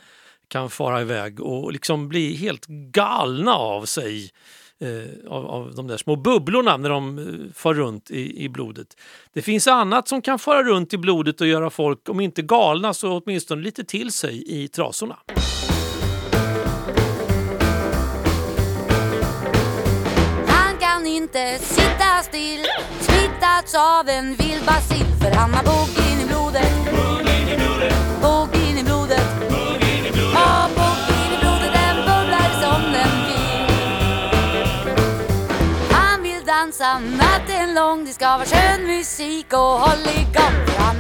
kan 0.49 0.71
fara 0.71 1.01
iväg 1.01 1.41
och 1.41 1.73
liksom 1.73 2.09
bli 2.09 2.37
helt 2.37 2.67
galna 2.67 3.53
av 3.53 3.85
sig. 3.85 4.31
Eh, 4.83 5.33
av, 5.33 5.47
av 5.47 5.75
de 5.75 5.87
där 5.87 5.97
små 5.97 6.17
bubblorna 6.17 6.77
när 6.77 6.91
de 6.91 7.19
eh, 7.19 7.25
far 7.55 7.75
runt 7.75 8.11
i, 8.11 8.45
i 8.45 8.49
blodet. 8.49 8.97
Det 9.33 9.43
finns 9.43 9.67
annat 9.67 10.09
som 10.09 10.23
kan 10.23 10.39
fara 10.39 10.63
runt 10.63 10.93
i 10.93 10.99
blodet 10.99 11.41
och 11.41 11.47
göra 11.47 11.71
folk, 11.71 12.09
om 12.09 12.21
inte 12.21 12.43
galna 12.43 12.95
så 12.95 13.19
åtminstone 13.19 13.63
lite 13.63 13.85
till 13.85 14.13
sig 14.13 14.45
i 14.47 14.69
trasorna. 14.69 15.17
Han 20.47 20.79
kan 20.81 21.07
inte 21.07 21.59
sitta 21.59 22.23
still 22.23 22.67
Smittats 23.01 23.75
av 23.75 24.09
en 24.09 24.35
vild 24.35 24.65
bacill 24.67 25.07
För 25.21 25.31
han 25.31 25.55
har 25.55 25.65
bogin 25.65 26.21
i 26.25 26.29
blodet 26.29 26.73
Bogin 26.93 27.49
i 27.49 27.57
blodet 27.57 27.95
dansa 36.73 36.99
natten 36.99 37.75
lång 37.75 38.05
Det 38.05 38.13
ska 38.13 38.27
vara 38.27 38.45
skön 38.45 38.87
musik 38.87 39.53
och 39.53 39.59
håll 39.59 40.07
igång. 40.07 40.67
För 40.67 40.83
han 40.83 40.97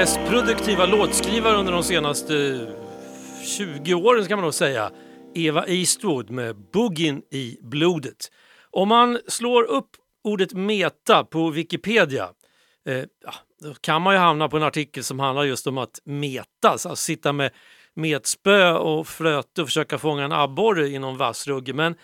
mest 0.00 0.20
produktiva 0.28 0.86
låtskrivare 0.86 1.56
under 1.56 1.72
de 1.72 1.82
senaste 1.82 2.66
20 3.44 3.94
åren 3.94 4.26
kan 4.26 4.38
man 4.38 4.44
nog 4.44 4.54
säga. 4.54 4.90
Eva 5.34 5.66
Eastwood 5.66 6.30
med 6.30 6.56
Boogin 6.56 7.22
i 7.30 7.58
blodet. 7.62 8.30
Om 8.70 8.88
man 8.88 9.18
slår 9.26 9.62
upp 9.62 9.88
ordet 10.24 10.52
meta 10.52 11.24
på 11.24 11.50
Wikipedia 11.50 12.28
eh, 12.86 13.04
ja, 13.24 13.34
då 13.60 13.74
kan 13.74 14.02
man 14.02 14.14
ju 14.14 14.20
hamna 14.20 14.48
på 14.48 14.56
en 14.56 14.62
artikel 14.62 15.04
som 15.04 15.20
handlar 15.20 15.44
just 15.44 15.66
om 15.66 15.78
att 15.78 16.00
metas, 16.04 16.86
alltså 16.86 16.96
sitta 16.96 17.32
med 17.32 17.50
metspö 17.94 18.72
och 18.72 19.06
flöte 19.06 19.62
och 19.62 19.68
försöka 19.68 19.98
fånga 19.98 20.24
en 20.24 20.32
abborre 20.32 20.88
i 20.88 20.98
någon 20.98 21.16
vass 21.16 21.46
rugge. 21.46 21.72
Men 21.72 21.94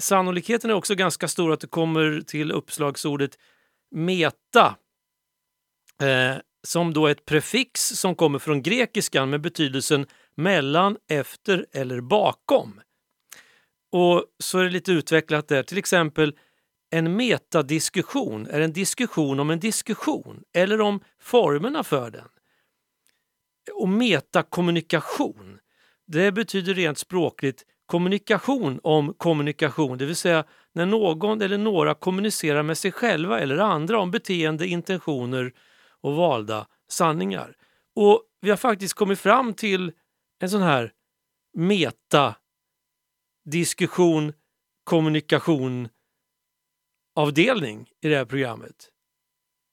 sannolikheten 0.00 0.70
är 0.70 0.74
också 0.74 0.94
ganska 0.94 1.28
stor 1.28 1.52
att 1.52 1.60
det 1.60 1.66
kommer 1.66 2.20
till 2.26 2.52
uppslagsordet 2.52 3.38
meta 3.90 4.76
eh, 6.02 6.36
som 6.68 6.92
då 6.92 7.06
är 7.06 7.10
ett 7.10 7.24
prefix 7.24 7.88
som 7.88 8.14
kommer 8.14 8.38
från 8.38 8.62
grekiskan 8.62 9.30
med 9.30 9.40
betydelsen 9.40 10.06
mellan, 10.34 10.96
efter 11.10 11.66
eller 11.72 12.00
bakom. 12.00 12.80
Och 13.92 14.24
så 14.38 14.58
är 14.58 14.64
det 14.64 14.70
lite 14.70 14.92
utvecklat 14.92 15.48
där, 15.48 15.62
till 15.62 15.78
exempel 15.78 16.36
en 16.90 17.16
metadiskussion 17.16 18.46
är 18.46 18.60
en 18.60 18.72
diskussion 18.72 19.40
om 19.40 19.50
en 19.50 19.60
diskussion 19.60 20.42
eller 20.54 20.80
om 20.80 21.00
formerna 21.20 21.84
för 21.84 22.10
den. 22.10 22.28
Och 23.74 23.88
metakommunikation, 23.88 25.58
det 26.06 26.32
betyder 26.32 26.74
rent 26.74 26.98
språkligt 26.98 27.64
kommunikation 27.86 28.80
om 28.82 29.14
kommunikation, 29.14 29.98
det 29.98 30.06
vill 30.06 30.16
säga 30.16 30.44
när 30.74 30.86
någon 30.86 31.42
eller 31.42 31.58
några 31.58 31.94
kommunicerar 31.94 32.62
med 32.62 32.78
sig 32.78 32.92
själva 32.92 33.40
eller 33.40 33.58
andra 33.58 33.98
om 33.98 34.10
beteende, 34.10 34.66
intentioner 34.66 35.52
och 36.02 36.14
valda 36.14 36.66
sanningar. 36.88 37.56
Och 37.96 38.22
vi 38.40 38.50
har 38.50 38.56
faktiskt 38.56 38.94
kommit 38.94 39.18
fram 39.18 39.54
till 39.54 39.92
en 40.40 40.50
sån 40.50 40.62
här 40.62 40.92
meta 41.56 42.34
diskussion, 43.44 44.32
kommunikation 44.84 45.88
avdelning 47.14 47.88
i 48.02 48.08
det 48.08 48.16
här 48.16 48.24
programmet. 48.24 48.88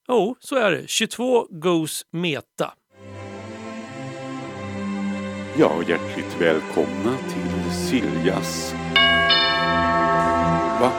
Jo, 0.08 0.36
så 0.40 0.56
är 0.56 0.72
det. 0.72 0.88
22 0.88 1.48
goes 1.50 2.06
meta. 2.12 2.74
Ja, 5.58 5.84
hjärtligt 5.88 6.42
välkomna 6.42 7.18
till 7.18 7.74
Siljas... 7.90 8.74
Va? 10.82 10.92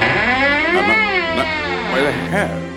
Nej, 0.00 0.72
men, 0.72 0.88
nej, 1.36 1.90
vad 1.90 2.00
är 2.00 2.04
det 2.04 2.12
här? 2.12 2.75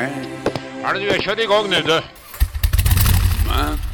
Nej, 0.00 0.10
Hörru 0.82 0.98
du, 0.98 1.06
jag 1.06 1.22
kör 1.22 1.40
igång 1.40 1.70
nu 1.70 1.82
du. 1.82 2.02
men... 3.48 3.89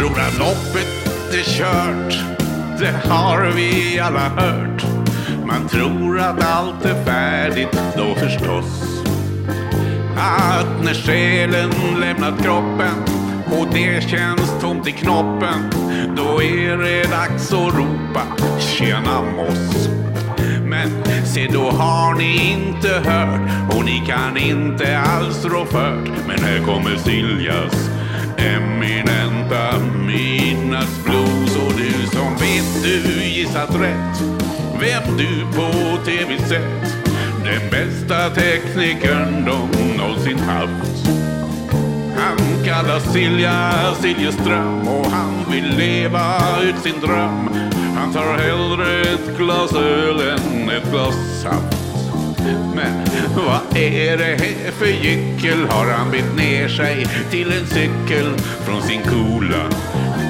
tror 0.00 0.20
att 0.20 0.38
loppet 0.38 0.88
är 1.32 1.44
kört, 1.44 2.24
det 2.78 3.08
har 3.08 3.52
vi 3.56 4.00
alla 4.00 4.28
hört. 4.28 4.84
Man 5.46 5.68
tror 5.68 6.20
att 6.20 6.44
allt 6.44 6.84
är 6.84 7.04
färdigt 7.04 7.78
då 7.96 8.14
förstås. 8.14 9.02
Att 10.16 10.84
när 10.84 10.94
själen 10.94 11.70
lämnat 12.00 12.42
kroppen 12.42 12.94
och 13.46 13.66
det 13.72 14.10
känns 14.10 14.60
tomt 14.60 14.88
i 14.88 14.92
knoppen, 14.92 15.70
då 16.16 16.42
är 16.42 16.76
det 16.76 17.10
dags 17.10 17.52
att 17.52 17.74
ropa 17.74 18.22
tjena 18.58 19.22
moss. 19.22 19.88
Men 20.64 21.04
se 21.24 21.48
då 21.52 21.70
har 21.70 22.14
ni 22.14 22.52
inte 22.52 23.10
hört 23.10 23.74
och 23.76 23.84
ni 23.84 24.02
kan 24.06 24.36
inte 24.36 24.98
alls 24.98 25.44
rå 25.44 25.64
fört. 25.64 26.10
Men 26.26 26.44
här 26.44 26.64
kommer 26.66 26.96
Siljas 26.96 27.89
eminenta 28.40 29.78
midnattsblues 30.06 31.56
och 31.56 31.72
du 31.72 32.06
som 32.06 32.34
vet 32.34 32.82
du 32.82 33.24
gissat 33.24 33.74
rätt 33.74 34.40
vem 34.80 35.16
du 35.16 35.56
på 35.56 36.04
tv 36.04 36.38
sett 36.38 36.80
den 37.44 37.70
bästa 37.70 38.30
teknikern 38.30 39.44
de 39.44 39.96
någonsin 39.96 40.38
haft. 40.38 41.08
Han 42.16 42.64
kallas 42.64 43.12
Silja 43.12 43.72
Siljeström 44.00 44.88
och 44.88 45.06
han 45.06 45.52
vill 45.52 45.76
leva 45.76 46.40
ut 46.62 46.78
sin 46.82 47.00
dröm. 47.00 47.48
Han 47.96 48.12
tar 48.12 48.38
hellre 48.38 49.00
ett 49.00 49.38
glas 49.38 49.72
öl 49.72 50.20
än 50.20 50.70
ett 50.70 50.90
glas 50.90 51.42
saft. 51.42 51.79
Men 52.74 53.04
vad 53.36 53.76
är 53.76 54.16
det 54.16 54.24
här 54.24 54.70
för 54.70 54.86
gyckel? 54.86 55.66
Har 55.68 55.86
han 55.86 56.10
bytt 56.10 56.36
ner 56.36 56.68
sig 56.68 57.06
till 57.30 57.52
en 57.52 57.66
cykel 57.66 58.38
från 58.38 58.82
sin 58.82 59.02
coola 59.02 59.70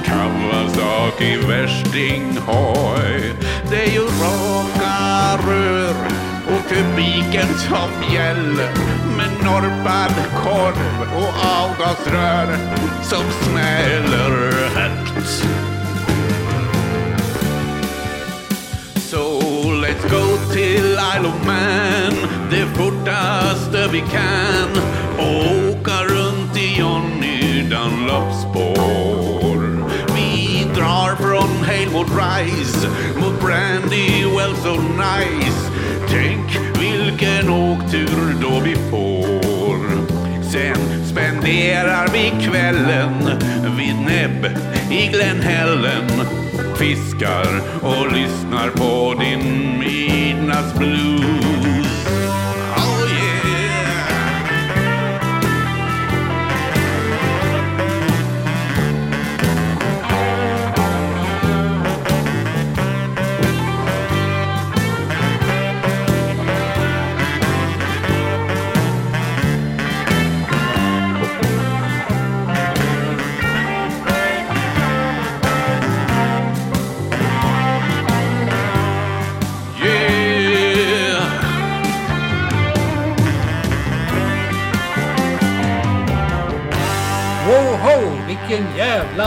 Kawasaki 0.06 1.36
värstinghoj? 1.36 3.32
Det 3.70 3.82
är 3.82 3.92
ju 3.92 4.04
raka 4.04 5.38
rör 5.48 5.94
och 6.46 6.68
kubiken 6.68 7.48
som 7.58 8.14
gäller 8.14 8.70
med 9.16 9.30
norpad 9.44 10.14
korv 10.44 11.08
och 11.16 11.34
avgasrör 11.60 12.56
som 13.02 13.24
smäller 13.42 14.52
högt. 14.68 15.44
So 19.10 19.40
let's 19.72 20.10
go 20.10 20.29
till 20.52 20.98
Isle 21.16 21.28
of 21.28 21.46
Man 21.46 22.14
det 22.50 22.66
fortaste 22.66 23.88
vi 23.92 24.00
kan 24.00 24.82
och 25.18 25.70
åka 25.70 26.04
runt 26.04 26.56
i 26.56 26.78
Johnny 26.78 27.62
Dunlops 27.62 28.40
spår. 28.40 29.60
Vi 30.14 30.66
drar 30.74 31.16
från 31.16 31.64
Hale 31.64 31.90
mot 31.92 32.06
Rise 32.06 32.88
mot 33.20 33.40
Brandy 33.40 34.24
Well 34.36 34.56
So 34.56 34.74
Nice. 34.80 35.70
Tänk 36.08 36.58
vilken 36.80 37.50
åktur 37.50 38.34
då 38.42 38.60
vi 38.64 38.74
får. 38.90 39.80
Sen 40.52 41.06
spenderar 41.06 42.08
vi 42.12 42.46
kvällen 42.46 43.30
vid 43.76 43.94
näbb 43.94 44.46
i 44.90 45.06
Glenhällen 45.06 46.10
fiskar 46.80 47.46
och 47.82 48.12
lyssnar 48.12 48.70
på 48.70 49.20
din 49.20 49.78
midnattsblues. 50.50 51.39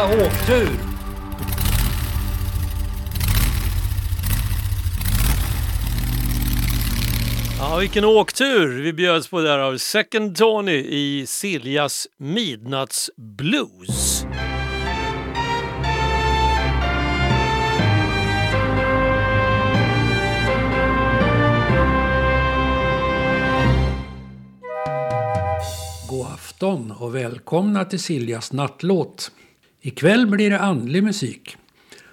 åktur! 0.05 0.69
Ja, 7.59 7.77
vilken 7.77 8.05
åktur 8.05 8.81
vi 8.81 8.93
bjöds 8.93 9.27
på 9.27 9.41
där 9.41 9.59
av 9.59 9.77
Second 9.77 10.37
Tony 10.37 10.75
i 10.75 11.25
Siljas 11.27 12.07
Midnattsblues. 12.17 14.25
God 26.09 26.27
afton 26.33 26.91
och 26.91 27.15
välkomna 27.15 27.85
till 27.85 27.99
Siljas 27.99 28.53
nattlåt. 28.53 29.31
Ikväll 29.85 30.27
blir 30.27 30.49
det 30.49 30.59
andlig 30.59 31.03
musik. 31.03 31.57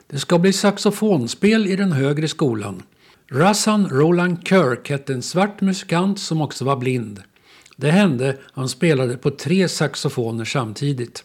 Det 0.06 0.18
ska 0.18 0.38
bli 0.38 0.52
saxofonspel 0.52 1.66
i 1.66 1.76
den 1.76 1.92
högre 1.92 2.28
skolan. 2.28 2.82
Rassan 3.30 3.88
Roland 3.88 4.48
Kirk 4.48 4.90
hette 4.90 5.12
en 5.12 5.22
svart 5.22 5.60
musikant 5.60 6.20
som 6.20 6.40
också 6.40 6.64
var 6.64 6.76
blind. 6.76 7.22
Det 7.76 7.90
hände 7.90 8.36
han 8.52 8.68
spelade 8.68 9.16
på 9.16 9.30
tre 9.30 9.68
saxofoner 9.68 10.44
samtidigt. 10.44 11.24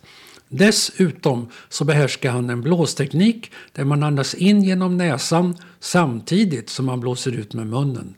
Dessutom 0.49 1.49
så 1.69 1.85
behärskar 1.85 2.31
han 2.31 2.49
en 2.49 2.61
blåsteknik 2.61 3.51
där 3.71 3.83
man 3.83 4.03
andas 4.03 4.33
in 4.33 4.63
genom 4.63 4.97
näsan 4.97 5.57
samtidigt 5.79 6.69
som 6.69 6.85
man 6.85 6.99
blåser 6.99 7.31
ut 7.31 7.53
med 7.53 7.67
munnen. 7.67 8.15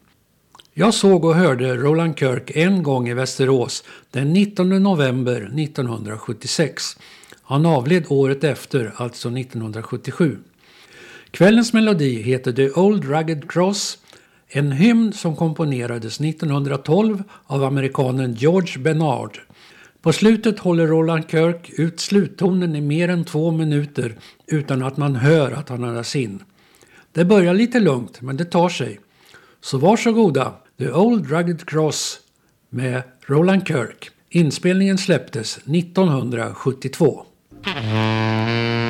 Jag 0.74 0.94
såg 0.94 1.26
och 1.26 1.36
hörde 1.36 1.76
Roland 1.76 2.20
Kirk 2.20 2.52
en 2.56 2.84
gång 2.84 3.10
i 3.10 3.14
Västerås 3.14 3.84
den 4.12 4.34
19 4.34 4.84
november 4.84 5.52
1976. 5.58 6.98
Han 7.50 7.66
avled 7.66 8.06
året 8.10 8.44
efter, 8.44 8.94
alltså 8.96 9.30
1977. 9.30 10.38
Kvällens 11.32 11.74
melodi 11.74 12.22
heter 12.22 12.52
The 12.52 12.72
Old 12.72 13.06
Rugged 13.06 13.52
Cross, 13.52 13.98
en 14.48 14.72
hymn 14.72 15.14
som 15.14 15.36
komponerades 15.36 16.20
1912 16.20 17.24
av 17.46 17.64
amerikanen 17.64 18.34
George 18.34 18.80
Bernard. 18.80 19.40
På 20.02 20.14
slutet 20.14 20.60
håller 20.60 20.88
Roland 20.88 21.30
Kirk 21.30 21.70
ut 21.70 22.00
sluttonen 22.00 22.76
i 22.76 22.82
mer 22.82 23.10
än 23.10 23.26
två 23.26 23.52
minuter 23.52 24.16
utan 24.48 24.84
att 24.84 24.98
man 24.98 25.16
hör 25.16 25.52
att 25.52 25.70
han 25.70 25.84
andas 25.84 26.16
in. 26.16 26.44
Det 27.12 27.26
börjar 27.26 27.54
lite 27.54 27.80
lugnt, 27.80 28.22
men 28.22 28.38
det 28.38 28.46
tar 28.46 28.70
sig. 28.70 29.00
Så 29.62 29.78
varsågoda, 29.78 30.54
The 30.78 30.92
Old 30.92 31.32
Rugged 31.32 31.70
Cross 31.70 32.20
med 32.70 33.02
Roland 33.26 33.68
Kirk. 33.68 34.10
Inspelningen 34.30 34.98
släpptes 34.98 35.58
1972. 35.58 37.27
Mm-hmm. 37.68 38.87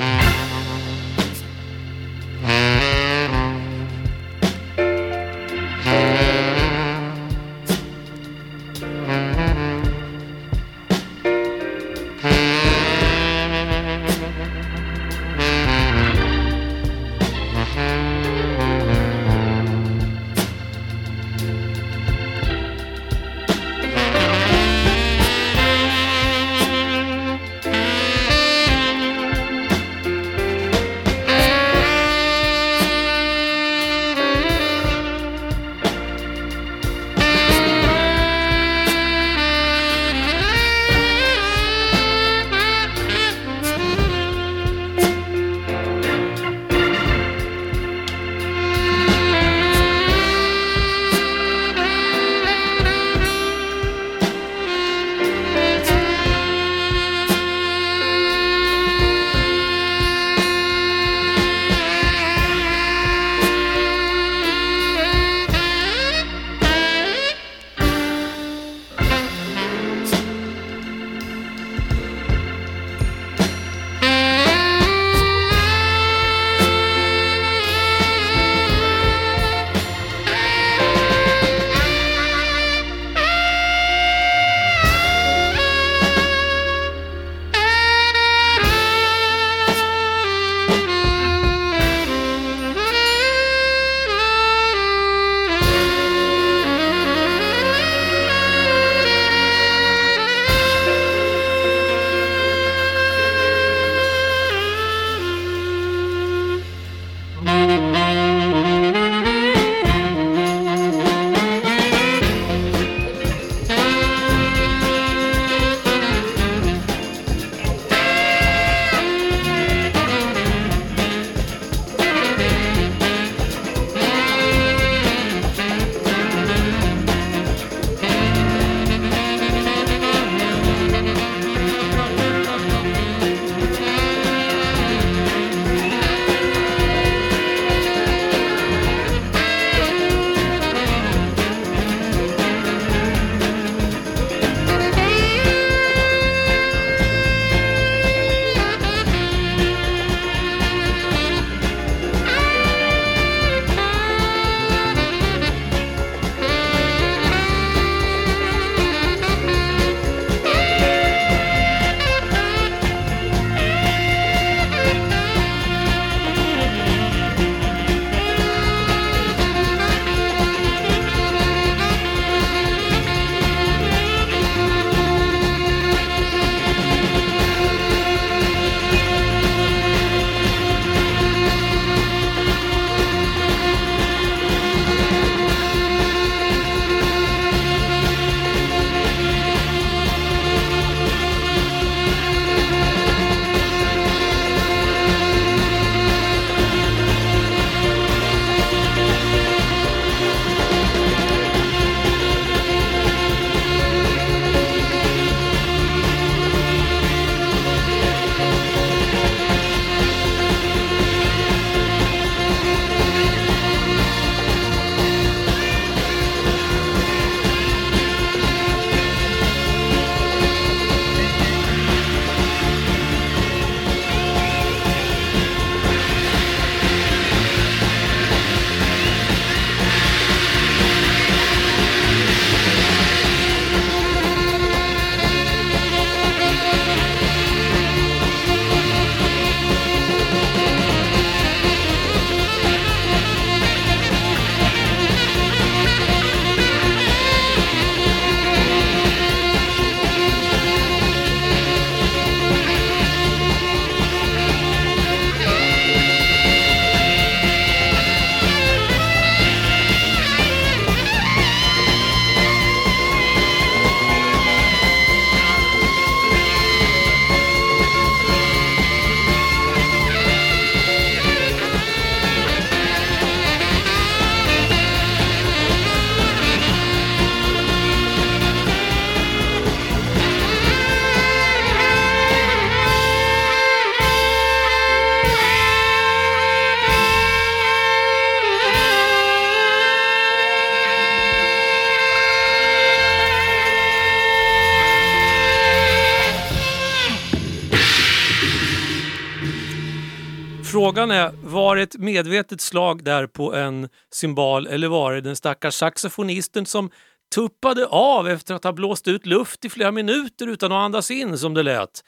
Frågan 300.98 301.12
är, 301.12 301.32
var 301.44 301.76
det 301.76 301.82
ett 301.82 301.98
medvetet 301.98 302.62
slag 302.62 303.04
där 303.04 303.28
på 303.28 303.56
en 303.56 303.90
symbol 304.12 304.68
eller 304.68 304.88
var 304.88 305.14
det 305.14 305.22
den 305.22 305.36
stackars 305.36 305.74
saxofonisten 305.74 306.66
som 306.66 306.92
tuppade 307.36 307.88
av 307.88 308.30
efter 308.30 308.56
att 308.56 308.64
ha 308.64 308.72
blåst 308.72 309.08
ut 309.08 309.26
luft 309.26 309.66
i 309.66 309.70
flera 309.70 309.92
minuter 309.92 310.48
utan 310.48 310.72
att 310.72 310.76
andas 310.76 311.12
in 311.12 311.38
som 311.38 311.54
det 311.54 311.64
lät? 311.64 312.04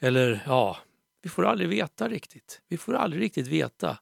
Eller 0.00 0.42
ja, 0.46 0.78
vi 1.22 1.30
får 1.30 1.46
aldrig 1.46 1.68
veta 1.68 2.08
riktigt. 2.08 2.60
Vi 2.68 2.76
får 2.76 2.94
aldrig 2.94 3.22
riktigt 3.22 3.46
veta. 3.46 3.98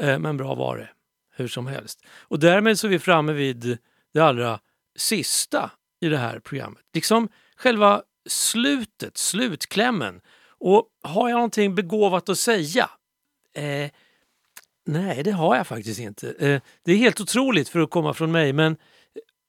Eh, 0.00 0.18
Men 0.18 0.36
bra 0.36 0.54
var 0.54 0.76
det, 0.76 0.88
hur 1.36 1.48
som 1.48 1.66
helst. 1.66 2.06
Och 2.20 2.38
därmed 2.38 2.78
så 2.78 2.86
är 2.86 2.90
vi 2.90 2.98
framme 2.98 3.32
vid 3.32 3.78
det 4.14 4.20
allra 4.20 4.60
sista 4.96 5.70
i 6.00 6.08
det 6.08 6.18
här 6.18 6.38
programmet. 6.38 6.82
Liksom 6.94 7.28
själva 7.56 8.02
slutet, 8.28 9.16
slutklämmen. 9.16 10.20
Och 10.58 10.88
har 11.02 11.28
jag 11.28 11.36
någonting 11.36 11.74
begåvat 11.74 12.28
att 12.28 12.38
säga? 12.38 12.90
Eh, 13.56 13.90
nej, 14.86 15.22
det 15.22 15.30
har 15.32 15.56
jag 15.56 15.66
faktiskt 15.66 16.00
inte. 16.00 16.28
Eh, 16.28 16.60
det 16.84 16.92
är 16.92 16.96
helt 16.96 17.20
otroligt 17.20 17.68
för 17.68 17.80
att 17.80 17.90
komma 17.90 18.14
från 18.14 18.32
mig, 18.32 18.52
men 18.52 18.76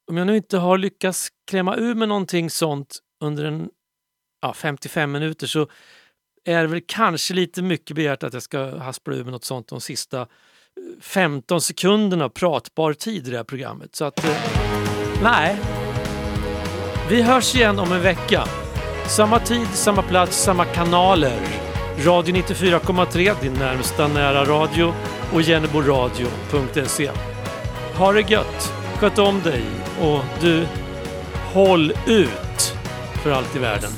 om 0.07 0.17
jag 0.17 0.27
nu 0.27 0.37
inte 0.37 0.57
har 0.57 0.77
lyckats 0.77 1.29
klämma 1.47 1.75
ur 1.75 1.95
med 1.95 2.07
någonting 2.07 2.49
sånt 2.49 2.99
under 3.23 3.45
en 3.45 3.69
ja, 4.41 4.53
55 4.53 5.11
minuter 5.11 5.47
så 5.47 5.67
är 6.45 6.61
det 6.61 6.67
väl 6.67 6.81
kanske 6.87 7.33
lite 7.33 7.61
mycket 7.61 7.95
begärt 7.95 8.23
att 8.23 8.33
jag 8.33 8.43
ska 8.43 8.77
haspla 8.77 9.15
ur 9.15 9.23
med 9.23 9.33
något 9.33 9.45
sånt 9.45 9.67
de 9.67 9.81
sista 9.81 10.21
eh, 10.21 10.27
15 11.01 11.61
sekunderna 11.61 12.29
pratbar 12.29 12.93
tid 12.93 13.27
i 13.27 13.31
det 13.31 13.37
här 13.37 13.43
programmet. 13.43 13.95
Så 13.95 14.05
att, 14.05 14.25
eh, 14.25 14.37
nej. 15.23 15.57
Vi 17.09 17.21
hörs 17.21 17.55
igen 17.55 17.79
om 17.79 17.91
en 17.91 18.01
vecka. 18.01 18.43
Samma 19.07 19.39
tid, 19.39 19.67
samma 19.67 20.01
plats, 20.01 20.43
samma 20.43 20.65
kanaler. 20.65 21.66
Radio 22.05 22.35
94,3, 22.35 23.35
din 23.41 23.53
närmsta 23.53 24.07
nära 24.07 24.45
radio 24.45 24.93
och 25.33 25.41
jenneboradio.se. 25.41 27.11
Ha 27.95 28.11
det 28.11 28.31
gött, 28.31 28.73
sköt 28.99 29.19
om 29.19 29.41
dig 29.41 29.63
och 30.01 30.19
du, 30.41 30.67
håll 31.53 31.93
ut 32.05 32.73
för 33.23 33.31
allt 33.31 33.55
i 33.55 33.59
världen. 33.59 33.91